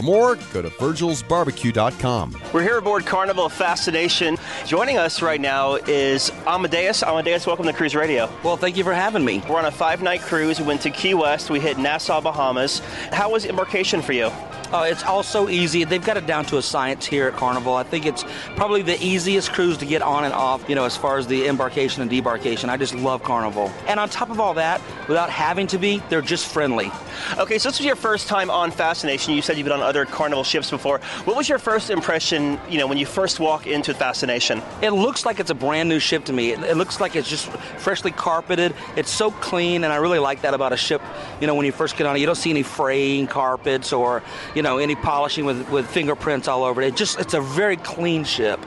For 0.00 0.02
more, 0.02 0.36
go 0.52 0.62
to 0.62 0.70
virgilsbarbecue.com. 0.70 2.40
We're 2.54 2.62
here 2.62 2.78
aboard 2.78 3.04
Carnival 3.04 3.46
of 3.46 3.52
Fascination. 3.52 4.38
Joining 4.64 4.96
us 4.96 5.20
right 5.20 5.40
now 5.40 5.74
is 5.74 6.30
Amadeus. 6.46 7.02
Amadeus, 7.02 7.46
welcome 7.46 7.66
to 7.66 7.72
Cruise 7.72 7.94
Radio. 7.94 8.30
Well, 8.42 8.56
thank 8.56 8.76
you 8.78 8.84
for 8.84 8.94
having 8.94 9.24
me. 9.24 9.42
We're 9.48 9.58
on 9.58 9.66
a 9.66 9.70
five 9.70 10.00
night 10.00 10.22
cruise. 10.22 10.58
We 10.58 10.66
went 10.66 10.80
to 10.82 10.90
Key 10.90 11.14
West, 11.14 11.50
we 11.50 11.60
hit 11.60 11.76
Nassau, 11.76 12.20
Bahamas. 12.20 12.78
How 13.12 13.30
was 13.30 13.44
embarkation 13.44 14.00
for 14.00 14.12
you? 14.12 14.30
Uh, 14.72 14.86
it's 14.88 15.02
all 15.02 15.24
so 15.24 15.48
easy. 15.48 15.82
They've 15.82 16.04
got 16.04 16.16
it 16.16 16.26
down 16.26 16.44
to 16.46 16.56
a 16.56 16.62
science 16.62 17.04
here 17.04 17.26
at 17.26 17.34
Carnival. 17.34 17.74
I 17.74 17.82
think 17.82 18.06
it's 18.06 18.24
probably 18.54 18.82
the 18.82 19.02
easiest 19.04 19.52
cruise 19.52 19.76
to 19.78 19.86
get 19.86 20.00
on 20.00 20.24
and 20.24 20.32
off, 20.32 20.68
you 20.68 20.76
know, 20.76 20.84
as 20.84 20.96
far 20.96 21.18
as 21.18 21.26
the 21.26 21.48
embarkation 21.48 22.02
and 22.02 22.10
debarkation. 22.10 22.68
I 22.68 22.76
just 22.76 22.94
love 22.94 23.24
Carnival. 23.24 23.72
And 23.88 23.98
on 23.98 24.08
top 24.08 24.30
of 24.30 24.38
all 24.38 24.54
that, 24.54 24.80
without 25.08 25.28
having 25.28 25.66
to 25.68 25.78
be, 25.78 26.00
they're 26.08 26.22
just 26.22 26.46
friendly. 26.46 26.92
Okay, 27.36 27.58
so 27.58 27.68
this 27.68 27.80
was 27.80 27.84
your 27.84 27.96
first 27.96 28.28
time 28.28 28.48
on 28.48 28.70
Fascination. 28.70 29.34
You 29.34 29.42
said 29.42 29.58
you've 29.58 29.64
been 29.64 29.72
on 29.72 29.82
other 29.82 30.04
Carnival 30.04 30.44
ships 30.44 30.70
before. 30.70 31.00
What 31.24 31.36
was 31.36 31.48
your 31.48 31.58
first 31.58 31.90
impression, 31.90 32.60
you 32.68 32.78
know, 32.78 32.86
when 32.86 32.96
you 32.96 33.06
first 33.06 33.40
walk 33.40 33.66
into 33.66 33.92
Fascination? 33.92 34.62
It 34.82 34.90
looks 34.90 35.26
like 35.26 35.40
it's 35.40 35.50
a 35.50 35.54
brand 35.54 35.88
new 35.88 35.98
ship 35.98 36.24
to 36.26 36.32
me. 36.32 36.52
It, 36.52 36.60
it 36.60 36.76
looks 36.76 37.00
like 37.00 37.16
it's 37.16 37.28
just 37.28 37.48
freshly 37.78 38.12
carpeted. 38.12 38.72
It's 38.94 39.10
so 39.10 39.32
clean, 39.32 39.82
and 39.82 39.92
I 39.92 39.96
really 39.96 40.20
like 40.20 40.42
that 40.42 40.54
about 40.54 40.72
a 40.72 40.76
ship. 40.76 41.02
You 41.40 41.48
know, 41.48 41.56
when 41.56 41.66
you 41.66 41.72
first 41.72 41.96
get 41.96 42.06
on 42.06 42.14
it, 42.14 42.20
you 42.20 42.26
don't 42.26 42.36
see 42.36 42.50
any 42.50 42.62
fraying 42.62 43.26
carpets 43.26 43.92
or, 43.92 44.22
you 44.54 44.59
know, 44.62 44.78
any 44.78 44.94
polishing 44.94 45.44
with, 45.44 45.68
with 45.70 45.88
fingerprints 45.88 46.48
all 46.48 46.64
over 46.64 46.82
it. 46.82 46.88
It 46.88 46.96
just, 46.96 47.18
it's 47.20 47.34
a 47.34 47.40
very 47.40 47.76
clean 47.76 48.24
ship. 48.24 48.60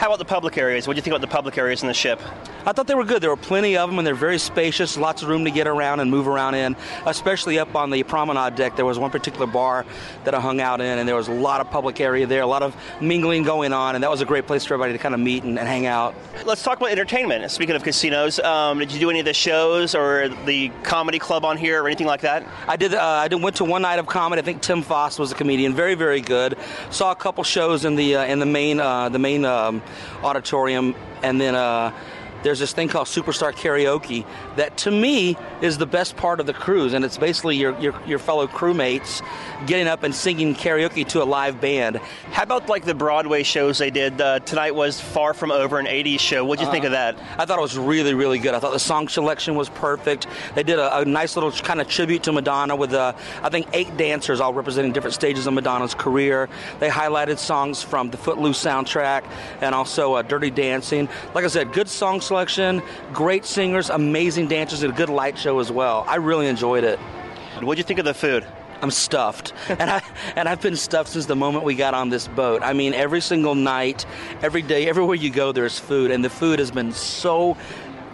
How 0.00 0.06
about 0.06 0.18
the 0.18 0.24
public 0.24 0.56
areas? 0.56 0.86
What 0.86 0.94
do 0.94 0.96
you 0.96 1.02
think 1.02 1.12
about 1.12 1.20
the 1.20 1.30
public 1.30 1.58
areas 1.58 1.82
in 1.82 1.88
the 1.88 1.92
ship? 1.92 2.22
I 2.64 2.72
thought 2.72 2.86
they 2.86 2.94
were 2.94 3.04
good. 3.04 3.22
There 3.22 3.28
were 3.28 3.36
plenty 3.36 3.76
of 3.76 3.90
them, 3.90 3.98
and 3.98 4.06
they're 4.06 4.14
very 4.14 4.38
spacious. 4.38 4.96
Lots 4.96 5.22
of 5.22 5.28
room 5.28 5.44
to 5.44 5.50
get 5.50 5.66
around 5.66 6.00
and 6.00 6.10
move 6.10 6.26
around 6.26 6.54
in. 6.54 6.74
Especially 7.04 7.58
up 7.58 7.74
on 7.74 7.90
the 7.90 8.02
promenade 8.02 8.54
deck, 8.54 8.76
there 8.76 8.86
was 8.86 8.98
one 8.98 9.10
particular 9.10 9.46
bar 9.46 9.84
that 10.24 10.34
I 10.34 10.40
hung 10.40 10.58
out 10.58 10.80
in, 10.80 10.98
and 10.98 11.06
there 11.06 11.16
was 11.16 11.28
a 11.28 11.34
lot 11.34 11.60
of 11.60 11.70
public 11.70 12.00
area 12.00 12.26
there, 12.26 12.40
a 12.40 12.46
lot 12.46 12.62
of 12.62 12.74
mingling 13.02 13.42
going 13.42 13.74
on, 13.74 13.94
and 13.94 14.02
that 14.02 14.10
was 14.10 14.22
a 14.22 14.24
great 14.24 14.46
place 14.46 14.64
for 14.64 14.72
everybody 14.72 14.94
to 14.94 14.98
kind 14.98 15.14
of 15.14 15.20
meet 15.20 15.42
and, 15.42 15.58
and 15.58 15.68
hang 15.68 15.84
out. 15.84 16.14
Let's 16.46 16.62
talk 16.62 16.78
about 16.78 16.92
entertainment. 16.92 17.50
Speaking 17.50 17.76
of 17.76 17.82
casinos, 17.82 18.38
um, 18.40 18.78
did 18.78 18.92
you 18.92 19.00
do 19.00 19.10
any 19.10 19.20
of 19.20 19.26
the 19.26 19.34
shows 19.34 19.94
or 19.94 20.30
the 20.46 20.70
comedy 20.82 21.18
club 21.18 21.44
on 21.44 21.58
here 21.58 21.82
or 21.82 21.86
anything 21.86 22.06
like 22.06 22.22
that? 22.22 22.46
I 22.66 22.76
did. 22.76 22.94
Uh, 22.94 23.02
I 23.02 23.28
did, 23.28 23.42
went 23.42 23.56
to 23.56 23.66
one 23.66 23.82
night 23.82 23.98
of 23.98 24.06
comedy. 24.06 24.40
I 24.40 24.44
think 24.46 24.62
Tim 24.62 24.80
Foss 24.80 25.18
was 25.18 25.30
a 25.30 25.34
comedian. 25.34 25.74
Very, 25.74 25.94
very 25.94 26.22
good. 26.22 26.56
Saw 26.88 27.10
a 27.10 27.16
couple 27.16 27.44
shows 27.44 27.84
in 27.84 27.96
the 27.96 28.16
uh, 28.16 28.24
in 28.24 28.38
the 28.38 28.46
main 28.46 28.80
uh, 28.80 29.10
the 29.10 29.18
main 29.18 29.44
um, 29.44 29.82
auditorium, 30.22 30.94
and 31.22 31.40
then 31.40 31.54
uh, 31.54 31.92
there's 32.42 32.58
this 32.58 32.72
thing 32.72 32.88
called 32.88 33.06
Superstar 33.06 33.52
Karaoke 33.52 34.24
that 34.56 34.76
to 34.78 34.90
me 34.90 35.36
is 35.60 35.78
the 35.78 35.86
best 35.86 36.16
part 36.16 36.40
of 36.40 36.46
the 36.46 36.54
cruise, 36.54 36.94
and 36.94 37.04
it's 37.04 37.18
basically 37.18 37.56
your 37.56 37.78
your, 37.80 37.94
your 38.06 38.18
fellow 38.18 38.46
crewmates 38.46 39.22
getting 39.66 39.86
up 39.86 40.02
and 40.02 40.14
singing 40.14 40.54
karaoke 40.54 41.06
to 41.08 41.22
a 41.22 41.24
live 41.24 41.60
band. 41.60 41.96
How 42.32 42.44
about 42.44 42.68
like 42.68 42.84
the 42.84 42.94
Broadway 42.94 43.42
shows 43.42 43.78
they 43.78 43.90
did? 43.90 44.20
Uh, 44.20 44.40
tonight 44.40 44.74
was 44.74 45.00
Far 45.00 45.34
From 45.34 45.50
Over, 45.50 45.78
an 45.78 45.86
80s 45.86 46.20
show. 46.20 46.44
What'd 46.44 46.64
you 46.64 46.70
think 46.70 46.84
of 46.84 46.92
that? 46.92 47.18
I 47.38 47.44
thought 47.44 47.58
it 47.58 47.62
was 47.62 47.76
really, 47.76 48.14
really 48.14 48.38
good. 48.38 48.54
I 48.54 48.58
thought 48.58 48.72
the 48.72 48.78
song 48.78 49.08
selection 49.08 49.54
was 49.54 49.68
perfect. 49.68 50.26
They 50.54 50.62
did 50.62 50.78
a, 50.78 50.98
a 50.98 51.04
nice 51.04 51.36
little 51.36 51.52
kind 51.52 51.80
of 51.80 51.88
tribute 51.88 52.22
to 52.24 52.32
Madonna 52.32 52.76
with, 52.76 52.92
uh, 52.92 53.12
I 53.42 53.48
think, 53.48 53.68
eight 53.72 53.96
dancers 53.96 54.40
all 54.40 54.54
representing 54.54 54.92
different 54.92 55.14
stages 55.14 55.46
of 55.46 55.54
Madonna's 55.54 55.94
career. 55.94 56.48
They 56.78 56.88
highlighted 56.88 57.38
songs 57.38 57.82
from 57.82 58.10
the 58.10 58.16
Footloose 58.16 58.62
soundtrack 58.62 59.24
and 59.60 59.74
also 59.74 60.14
uh, 60.14 60.22
Dirty 60.22 60.50
Dancing. 60.50 61.08
Like 61.34 61.44
I 61.44 61.48
said, 61.48 61.72
good 61.72 61.88
song 61.88 62.20
selection, 62.30 62.80
great 63.12 63.44
singers, 63.44 63.90
amazing 63.90 64.46
dancers, 64.46 64.84
and 64.84 64.92
a 64.92 64.96
good 64.96 65.08
light 65.08 65.36
show 65.36 65.58
as 65.58 65.72
well. 65.72 66.04
I 66.06 66.14
really 66.14 66.46
enjoyed 66.46 66.84
it. 66.84 66.96
What'd 67.60 67.76
you 67.76 67.82
think 67.82 67.98
of 67.98 68.04
the 68.04 68.14
food? 68.14 68.46
I'm 68.80 68.92
stuffed, 68.92 69.52
and 69.68 69.90
I 69.90 70.00
and 70.36 70.48
I've 70.48 70.62
been 70.62 70.76
stuffed 70.76 71.10
since 71.10 71.26
the 71.26 71.34
moment 71.34 71.64
we 71.64 71.74
got 71.74 71.92
on 71.92 72.08
this 72.08 72.28
boat. 72.28 72.62
I 72.62 72.72
mean, 72.72 72.94
every 72.94 73.20
single 73.20 73.56
night, 73.56 74.06
every 74.42 74.62
day, 74.62 74.88
everywhere 74.88 75.16
you 75.16 75.30
go, 75.30 75.50
there's 75.50 75.76
food, 75.76 76.12
and 76.12 76.24
the 76.24 76.30
food 76.30 76.60
has 76.60 76.70
been 76.70 76.92
so 76.92 77.56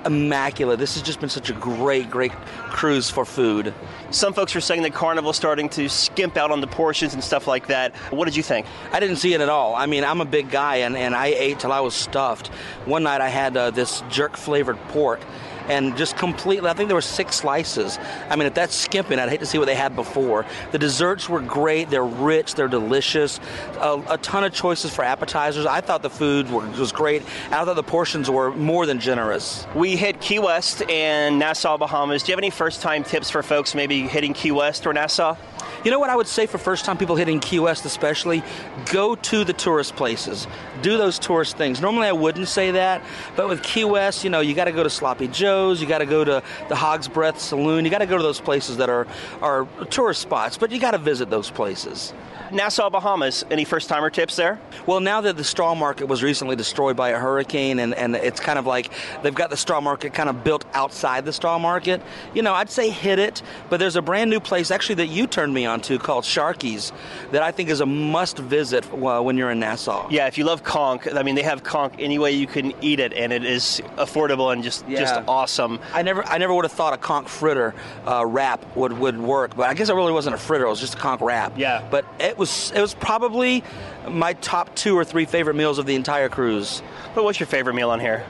immaculate. 0.04 0.78
This 0.78 0.94
has 0.94 1.02
just 1.02 1.20
been 1.20 1.28
such 1.28 1.50
a 1.50 1.52
great, 1.52 2.10
great 2.10 2.32
cruise 2.70 3.10
for 3.10 3.24
food. 3.24 3.74
Some 4.10 4.34
folks 4.34 4.54
were 4.54 4.60
saying 4.60 4.82
that 4.82 4.94
Carnival's 4.94 5.36
starting 5.36 5.68
to 5.70 5.88
skimp 5.88 6.36
out 6.36 6.50
on 6.50 6.60
the 6.60 6.66
portions 6.66 7.14
and 7.14 7.22
stuff 7.22 7.46
like 7.46 7.68
that. 7.68 7.94
What 8.10 8.26
did 8.26 8.36
you 8.36 8.42
think? 8.42 8.66
I 8.92 9.00
didn't 9.00 9.16
see 9.16 9.34
it 9.34 9.40
at 9.40 9.48
all. 9.48 9.74
I 9.74 9.86
mean, 9.86 10.04
I'm 10.04 10.20
a 10.20 10.24
big 10.24 10.50
guy, 10.50 10.76
and, 10.76 10.96
and 10.96 11.14
I 11.14 11.28
ate 11.28 11.60
till 11.60 11.72
I 11.72 11.80
was 11.80 11.94
stuffed. 11.94 12.48
One 12.84 13.02
night 13.02 13.20
I 13.20 13.28
had 13.28 13.56
uh, 13.56 13.70
this 13.70 14.02
jerk 14.10 14.36
flavored 14.36 14.78
pork 14.88 15.20
and 15.68 15.96
just 15.96 16.16
completely. 16.16 16.68
I 16.68 16.74
think 16.74 16.88
there 16.88 16.96
were 16.96 17.00
six 17.00 17.36
slices. 17.36 17.98
I 18.28 18.36
mean, 18.36 18.46
if 18.46 18.54
that's 18.54 18.74
skimping, 18.74 19.18
I'd 19.18 19.28
hate 19.28 19.40
to 19.40 19.46
see 19.46 19.58
what 19.58 19.66
they 19.66 19.74
had 19.74 19.94
before. 19.94 20.46
The 20.72 20.78
desserts 20.78 21.28
were 21.28 21.40
great. 21.40 21.90
They're 21.90 22.04
rich. 22.04 22.54
They're 22.54 22.68
delicious. 22.68 23.40
A, 23.80 24.02
a 24.10 24.18
ton 24.18 24.44
of 24.44 24.52
choices 24.52 24.94
for 24.94 25.02
appetizers. 25.02 25.66
I 25.66 25.80
thought 25.80 26.02
the 26.02 26.10
food 26.10 26.50
were, 26.50 26.66
was 26.78 26.92
great. 26.92 27.22
I 27.50 27.64
thought 27.64 27.76
the 27.76 27.82
portions 27.82 28.30
were 28.30 28.50
more 28.52 28.86
than 28.86 29.00
generous. 29.00 29.66
We 29.74 29.96
hit 29.96 30.20
Key 30.20 30.38
West 30.38 30.82
and 30.90 31.38
Nassau, 31.38 31.76
Bahamas. 31.76 32.22
Do 32.22 32.30
you 32.30 32.32
have 32.32 32.38
any 32.40 32.50
first-time 32.50 33.04
tips 33.04 33.30
for 33.30 33.42
folks 33.42 33.74
maybe 33.74 34.02
hitting 34.02 34.32
Key 34.32 34.52
West 34.52 34.86
or 34.86 34.92
Nassau? 34.92 35.36
You 35.86 35.92
know 35.92 36.00
what 36.00 36.10
I 36.10 36.16
would 36.16 36.26
say 36.26 36.46
for 36.46 36.58
first 36.58 36.84
time 36.84 36.98
people 36.98 37.14
hitting 37.14 37.38
Key 37.38 37.60
West, 37.60 37.84
especially? 37.84 38.42
Go 38.86 39.14
to 39.14 39.44
the 39.44 39.52
tourist 39.52 39.94
places. 39.94 40.48
Do 40.82 40.98
those 40.98 41.16
tourist 41.16 41.56
things. 41.56 41.80
Normally 41.80 42.08
I 42.08 42.12
wouldn't 42.12 42.48
say 42.48 42.72
that, 42.72 43.04
but 43.36 43.48
with 43.48 43.62
Key 43.62 43.84
West, 43.84 44.24
you 44.24 44.30
know, 44.30 44.40
you 44.40 44.52
got 44.52 44.64
to 44.64 44.72
go 44.72 44.82
to 44.82 44.90
Sloppy 44.90 45.28
Joe's, 45.28 45.80
you 45.80 45.86
got 45.86 45.98
to 45.98 46.06
go 46.06 46.24
to 46.24 46.42
the 46.68 46.74
Hog's 46.74 47.06
Breath 47.06 47.40
Saloon, 47.40 47.84
you 47.84 47.90
got 47.92 47.98
to 47.98 48.06
go 48.06 48.16
to 48.16 48.22
those 48.24 48.40
places 48.40 48.78
that 48.78 48.90
are, 48.90 49.06
are 49.40 49.68
tourist 49.88 50.22
spots, 50.22 50.58
but 50.58 50.72
you 50.72 50.80
got 50.80 50.90
to 50.90 50.98
visit 50.98 51.30
those 51.30 51.52
places. 51.52 52.12
Nassau, 52.52 52.90
Bahamas. 52.90 53.44
Any 53.50 53.64
first 53.64 53.88
timer 53.88 54.10
tips 54.10 54.36
there? 54.36 54.60
Well, 54.86 55.00
now 55.00 55.20
that 55.20 55.36
the 55.36 55.44
straw 55.44 55.74
market 55.74 56.06
was 56.06 56.22
recently 56.22 56.56
destroyed 56.56 56.96
by 56.96 57.10
a 57.10 57.18
hurricane, 57.18 57.78
and, 57.78 57.94
and 57.94 58.14
it's 58.14 58.40
kind 58.40 58.58
of 58.58 58.66
like 58.66 58.90
they've 59.22 59.34
got 59.34 59.50
the 59.50 59.56
straw 59.56 59.80
market 59.80 60.14
kind 60.14 60.28
of 60.28 60.44
built 60.44 60.64
outside 60.72 61.24
the 61.24 61.32
straw 61.32 61.58
market, 61.58 62.02
you 62.34 62.42
know, 62.42 62.54
I'd 62.54 62.70
say 62.70 62.90
hit 62.90 63.18
it. 63.18 63.42
But 63.68 63.80
there's 63.80 63.96
a 63.96 64.02
brand 64.02 64.30
new 64.30 64.40
place 64.40 64.70
actually 64.70 64.96
that 64.96 65.08
you 65.08 65.26
turned 65.26 65.54
me 65.54 65.66
on 65.66 65.75
to 65.82 65.98
called 65.98 66.24
Sharkies 66.24 66.92
that 67.32 67.42
I 67.42 67.50
think 67.52 67.68
is 67.70 67.80
a 67.80 67.86
must 67.86 68.38
visit 68.38 68.84
when 68.92 69.36
you're 69.36 69.50
in 69.50 69.60
Nassau. 69.60 70.08
Yeah, 70.10 70.26
if 70.26 70.38
you 70.38 70.44
love 70.44 70.62
conch, 70.64 71.06
I 71.12 71.22
mean, 71.22 71.34
they 71.34 71.42
have 71.42 71.62
conch 71.62 71.94
any 71.98 72.18
way 72.18 72.32
you 72.32 72.46
can 72.46 72.72
eat 72.82 73.00
it, 73.00 73.12
and 73.12 73.32
it 73.32 73.44
is 73.44 73.80
affordable 73.96 74.52
and 74.52 74.62
just 74.62 74.84
Yeah. 74.88 75.00
just 75.00 75.14
awesome. 75.28 75.78
I 75.92 76.02
never, 76.02 76.24
I 76.26 76.38
never 76.38 76.54
would 76.54 76.64
have 76.64 76.72
thought 76.72 76.92
a 76.92 76.96
conch 76.98 77.28
fritter 77.28 77.74
uh, 78.06 78.24
wrap 78.26 78.64
would, 78.76 78.92
would 78.94 79.18
work, 79.20 79.56
but 79.56 79.68
I 79.68 79.74
guess 79.74 79.88
it 79.88 79.94
really 79.94 80.12
wasn't 80.12 80.34
a 80.34 80.38
fritter; 80.38 80.64
it 80.66 80.70
was 80.70 80.80
just 80.80 80.94
a 80.94 80.98
conch 80.98 81.20
wrap. 81.20 81.58
Yeah. 81.58 81.82
But 81.90 82.04
it 82.20 82.36
was, 82.38 82.72
it 82.74 82.80
was 82.80 82.94
probably 82.94 83.62
my 84.08 84.34
top 84.34 84.74
two 84.74 84.96
or 84.96 85.04
three 85.04 85.24
favorite 85.24 85.54
meals 85.54 85.78
of 85.78 85.86
the 85.86 85.94
entire 85.94 86.28
cruise. 86.28 86.82
But 87.14 87.24
what's 87.24 87.40
your 87.40 87.46
favorite 87.46 87.74
meal 87.74 87.90
on 87.90 88.00
here? 88.00 88.24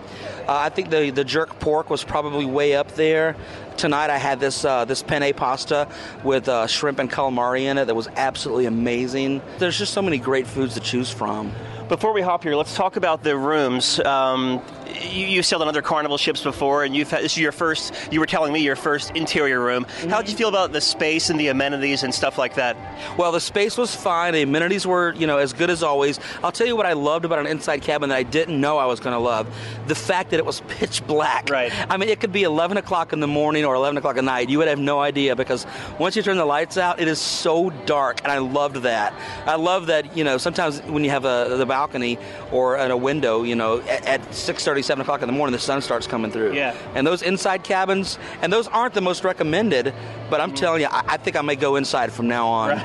Uh, 0.47 0.55
I 0.59 0.69
think 0.69 0.91
the 0.91 1.11
the 1.11 1.25
jerk 1.25 1.59
pork 1.59 1.91
was 1.91 2.05
probably 2.05 2.45
way 2.45 2.77
up 2.77 2.93
there. 2.93 3.35
Tonight 3.77 4.11
I 4.11 4.19
had 4.19 4.39
this 4.39 4.65
uh, 4.65 4.85
this 4.85 5.03
penne 5.03 5.35
pasta 5.35 5.89
with 6.23 6.49
uh, 6.49 6.69
shrimp 6.69 7.01
and 7.01 7.11
calamari 7.11 7.63
in 7.63 7.79
it 7.79 7.87
that 7.87 7.97
was 7.97 8.07
absolutely 8.15 8.67
amazing. 8.67 9.43
There's 9.59 9.77
just 9.77 9.93
so 9.93 10.03
many 10.03 10.19
great 10.19 10.47
foods 10.47 10.75
to 10.75 10.81
choose 10.81 11.11
from. 11.11 11.53
Before 11.89 12.13
we 12.13 12.23
hop 12.23 12.45
here, 12.45 12.55
let's 12.55 12.77
talk 12.77 12.97
about 12.97 13.25
the 13.25 13.37
rooms. 13.37 13.99
Um, 14.01 14.63
you, 15.03 15.27
you 15.27 15.43
sailed 15.43 15.63
on 15.63 15.69
other 15.69 15.83
Carnival 15.83 16.19
ships 16.19 16.43
before, 16.43 16.85
and 16.85 16.95
you've 16.95 17.11
had, 17.11 17.23
this 17.23 17.33
is 17.33 17.39
your 17.39 17.53
first. 17.53 17.95
You 18.11 18.21
were 18.21 18.27
telling 18.27 18.53
me 18.53 18.61
your 18.61 18.77
first 18.77 19.11
interior 19.13 19.61
room. 19.61 19.85
Mm-hmm. 19.85 20.11
How 20.11 20.21
did 20.21 20.31
you 20.31 20.37
feel 20.37 20.49
about 20.49 20.73
the 20.73 20.81
space 20.81 21.31
and 21.31 21.39
the 21.39 21.49
amenities 21.49 22.03
and 22.03 22.15
stuff 22.15 22.39
like 22.39 22.55
that? 22.55 22.77
Well, 23.19 23.33
the 23.33 23.41
space 23.41 23.77
was 23.77 23.95
fine. 23.95 24.33
The 24.33 24.43
amenities 24.43 24.87
were, 24.87 25.15
you 25.15 25.27
know, 25.27 25.39
as 25.39 25.53
good 25.53 25.71
as 25.71 25.83
always. 25.83 26.21
I'll 26.43 26.53
tell 26.53 26.67
you 26.67 26.77
what 26.77 26.87
I 26.87 26.95
loved 26.95 27.25
about 27.25 27.39
an 27.39 27.47
inside 27.47 27.83
cabin 27.83 28.09
that 28.11 28.17
I 28.17 28.23
didn't 28.23 28.61
know 28.61 28.79
I 28.79 28.87
was 28.87 29.01
going 29.01 29.15
to 29.15 29.21
love: 29.21 29.47
the 29.87 29.95
fact 29.95 30.31
that 30.31 30.39
it 30.39 30.47
was 30.47 30.61
pitch 30.69 31.07
black. 31.07 31.49
Right. 31.51 31.73
I 31.91 31.97
mean, 31.97 32.09
it 32.09 32.21
could 32.21 32.33
be 32.33 32.43
11 32.43 32.77
o'clock 32.77 33.13
in 33.13 33.21
the 33.21 33.27
morning 33.27 33.65
or 33.65 33.75
11 33.75 33.99
o'clock 33.99 34.17
at 34.17 34.25
night. 34.25 34.49
You 34.49 34.59
would 34.59 34.69
have 34.69 34.79
no 34.79 35.01
idea 35.01 35.37
because 35.37 35.67
once 35.99 36.17
you 36.17 36.23
turn 36.23 36.37
the 36.37 36.45
lights 36.45 36.77
out, 36.77 37.01
it 37.01 37.09
is 37.09 37.21
so 37.21 37.71
dark, 37.87 38.23
and 38.23 38.33
I 38.33 38.39
loved 38.39 38.77
that. 38.77 39.13
I 39.47 39.57
love 39.57 39.87
that. 39.87 40.17
You 40.17 40.25
know, 40.25 40.39
sometimes 40.39 40.81
when 40.83 41.05
you 41.05 41.11
have 41.11 41.25
a, 41.25 41.57
the 41.57 41.67
balcony 41.67 42.19
or 42.53 42.77
a 42.77 42.97
window, 42.97 43.43
you 43.43 43.55
know, 43.55 43.81
at, 43.81 44.07
at 44.07 44.21
6:30, 44.31 44.85
7 44.87 45.03
o'clock 45.03 45.23
in 45.23 45.27
the 45.27 45.33
morning, 45.33 45.53
the 45.53 45.59
sun 45.59 45.83
starts 45.83 46.07
coming 46.07 46.31
through. 46.31 46.55
Yeah. 46.55 46.75
And 46.95 47.07
those 47.07 47.23
inside 47.23 47.65
cabins, 47.65 48.19
and 48.41 48.53
those 48.53 48.69
aren't 48.69 48.95
the 48.95 49.01
most 49.01 49.25
recommended, 49.25 49.93
but 50.31 50.41
I'm 50.41 50.51
mm-hmm. 50.51 50.57
telling 50.57 50.81
you, 50.83 50.89
I, 50.89 51.03
I 51.07 51.17
think 51.17 51.37
I 51.37 51.43
may 51.43 51.57
go 51.57 51.77
inside 51.77 52.13
from 52.13 52.29
now 52.29 52.49
on. 52.49 52.81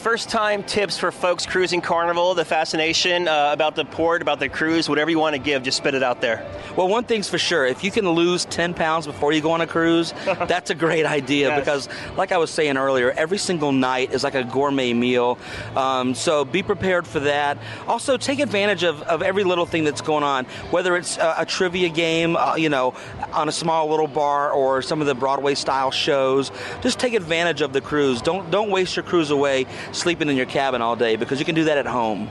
First 0.00 0.30
time 0.30 0.62
tips 0.62 0.96
for 0.96 1.12
folks 1.12 1.44
cruising 1.44 1.82
Carnival, 1.82 2.32
the 2.34 2.46
fascination 2.46 3.28
uh, 3.28 3.50
about 3.52 3.76
the 3.76 3.84
port, 3.84 4.22
about 4.22 4.40
the 4.40 4.48
cruise, 4.48 4.88
whatever 4.88 5.10
you 5.10 5.18
want 5.18 5.34
to 5.36 5.38
give, 5.38 5.62
just 5.62 5.76
spit 5.76 5.94
it 5.94 6.02
out 6.02 6.22
there. 6.22 6.42
Well, 6.74 6.88
one 6.88 7.04
thing's 7.04 7.28
for 7.28 7.36
sure: 7.36 7.66
if 7.66 7.84
you 7.84 7.90
can 7.90 8.08
lose 8.08 8.46
10 8.46 8.72
pounds 8.72 9.06
before 9.06 9.34
you 9.34 9.42
go 9.42 9.50
on 9.50 9.60
a 9.60 9.66
cruise, 9.66 10.14
that's 10.24 10.70
a 10.70 10.74
great 10.74 11.04
idea 11.04 11.48
Yes. 11.48 11.60
because, 11.60 11.88
like 12.16 12.32
I 12.32 12.38
was 12.38 12.50
saying 12.50 12.78
earlier, 12.78 13.10
every 13.10 13.36
single 13.36 13.72
night 13.72 14.10
is 14.14 14.24
like 14.24 14.34
a 14.34 14.42
gourmet 14.42 14.94
meal. 14.94 15.36
Um, 15.76 16.14
so 16.14 16.46
be 16.46 16.62
prepared 16.62 17.06
for 17.06 17.20
that. 17.20 17.58
Also, 17.86 18.16
take 18.16 18.40
advantage 18.40 18.84
of, 18.84 19.02
of 19.02 19.20
every 19.20 19.44
little 19.44 19.66
thing 19.66 19.84
that's 19.84 20.00
going 20.00 20.24
on, 20.24 20.46
whether 20.70 20.96
it's 20.96 21.18
a, 21.18 21.34
a 21.40 21.44
trivia 21.44 21.90
game, 21.90 22.36
uh, 22.36 22.56
you 22.56 22.70
know, 22.70 22.94
on 23.34 23.50
a 23.50 23.52
small 23.52 23.90
little 23.90 24.08
bar, 24.08 24.50
or 24.50 24.80
some 24.80 25.02
of 25.02 25.06
the 25.06 25.14
Broadway 25.14 25.54
style 25.54 25.90
shows. 25.90 26.50
Just 26.80 26.98
take 26.98 27.12
advantage 27.12 27.60
of 27.60 27.74
the 27.74 27.82
cruise. 27.82 28.22
Don't 28.22 28.50
don't 28.50 28.70
waste 28.70 28.96
your 28.96 29.02
cruise 29.02 29.30
away 29.30 29.66
sleeping 29.92 30.28
in 30.28 30.36
your 30.36 30.46
cabin 30.46 30.82
all 30.82 30.96
day 30.96 31.16
because 31.16 31.38
you 31.38 31.44
can 31.44 31.54
do 31.54 31.64
that 31.64 31.78
at 31.78 31.86
home. 31.86 32.28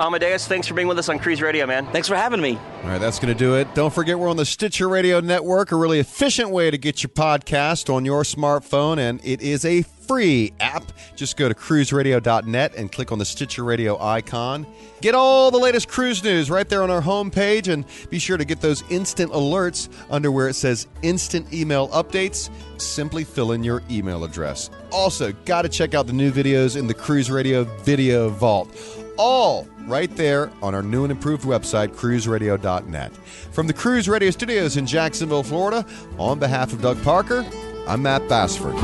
Amadeus, 0.00 0.48
thanks 0.48 0.66
for 0.66 0.72
being 0.72 0.88
with 0.88 0.98
us 0.98 1.10
on 1.10 1.18
Cruise 1.18 1.42
Radio, 1.42 1.66
man. 1.66 1.86
Thanks 1.92 2.08
for 2.08 2.16
having 2.16 2.40
me. 2.40 2.56
All 2.56 2.88
right, 2.88 2.98
that's 2.98 3.18
going 3.18 3.32
to 3.32 3.38
do 3.38 3.56
it. 3.56 3.74
Don't 3.74 3.92
forget 3.92 4.18
we're 4.18 4.30
on 4.30 4.38
the 4.38 4.46
Stitcher 4.46 4.88
Radio 4.88 5.20
Network, 5.20 5.72
a 5.72 5.76
really 5.76 5.98
efficient 5.98 6.48
way 6.48 6.70
to 6.70 6.78
get 6.78 7.02
your 7.02 7.10
podcast 7.10 7.94
on 7.94 8.06
your 8.06 8.22
smartphone, 8.22 8.96
and 8.96 9.20
it 9.22 9.42
is 9.42 9.66
a 9.66 9.82
free 9.82 10.54
app. 10.58 10.90
Just 11.16 11.36
go 11.36 11.50
to 11.50 11.54
cruiseradio.net 11.54 12.74
and 12.76 12.90
click 12.90 13.12
on 13.12 13.18
the 13.18 13.26
Stitcher 13.26 13.62
Radio 13.62 14.00
icon. 14.00 14.66
Get 15.02 15.14
all 15.14 15.50
the 15.50 15.58
latest 15.58 15.88
cruise 15.88 16.24
news 16.24 16.50
right 16.50 16.66
there 16.66 16.82
on 16.82 16.90
our 16.90 17.02
homepage, 17.02 17.70
and 17.70 17.84
be 18.08 18.18
sure 18.18 18.38
to 18.38 18.44
get 18.46 18.62
those 18.62 18.82
instant 18.90 19.30
alerts 19.32 19.90
under 20.10 20.32
where 20.32 20.48
it 20.48 20.54
says 20.54 20.86
instant 21.02 21.52
email 21.52 21.88
updates. 21.88 22.48
Simply 22.80 23.22
fill 23.22 23.52
in 23.52 23.62
your 23.62 23.82
email 23.90 24.24
address. 24.24 24.70
Also, 24.90 25.32
got 25.44 25.62
to 25.62 25.68
check 25.68 25.92
out 25.92 26.06
the 26.06 26.14
new 26.14 26.32
videos 26.32 26.78
in 26.78 26.86
the 26.86 26.94
Cruise 26.94 27.30
Radio 27.30 27.64
Video 27.82 28.30
Vault 28.30 28.74
all 29.20 29.68
right 29.80 30.16
there 30.16 30.50
on 30.62 30.74
our 30.74 30.82
new 30.82 31.04
and 31.04 31.10
improved 31.12 31.44
website, 31.44 31.88
cruiseradio.net. 31.88 33.14
From 33.52 33.66
the 33.66 33.74
Cruise 33.74 34.08
Radio 34.08 34.30
Studios 34.30 34.78
in 34.78 34.86
Jacksonville, 34.86 35.42
Florida, 35.42 35.84
on 36.18 36.38
behalf 36.38 36.72
of 36.72 36.80
Doug 36.80 37.02
Parker, 37.02 37.44
I'm 37.86 38.00
Matt 38.00 38.26
Bassford. 38.30 38.74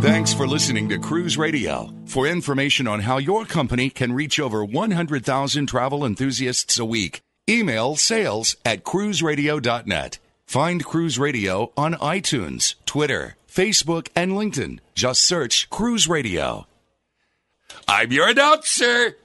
Thanks 0.00 0.32
for 0.32 0.46
listening 0.46 0.88
to 0.90 0.98
Cruise 0.98 1.36
Radio. 1.36 1.92
For 2.06 2.28
information 2.28 2.86
on 2.86 3.00
how 3.00 3.18
your 3.18 3.44
company 3.44 3.90
can 3.90 4.12
reach 4.12 4.38
over 4.38 4.64
100,000 4.64 5.66
travel 5.66 6.04
enthusiasts 6.04 6.78
a 6.78 6.84
week, 6.84 7.22
email 7.48 7.96
sales 7.96 8.54
at 8.64 8.84
cruiseradio.net. 8.84 10.18
Find 10.46 10.84
Cruise 10.84 11.18
Radio 11.18 11.72
on 11.76 11.94
iTunes, 11.94 12.76
Twitter, 12.86 13.36
Facebook, 13.48 14.08
and 14.14 14.32
LinkedIn. 14.32 14.78
Just 14.94 15.24
search 15.24 15.68
Cruise 15.70 16.06
Radio. 16.06 16.66
I'm 17.88 18.12
your 18.12 18.28
announcer, 18.28 19.16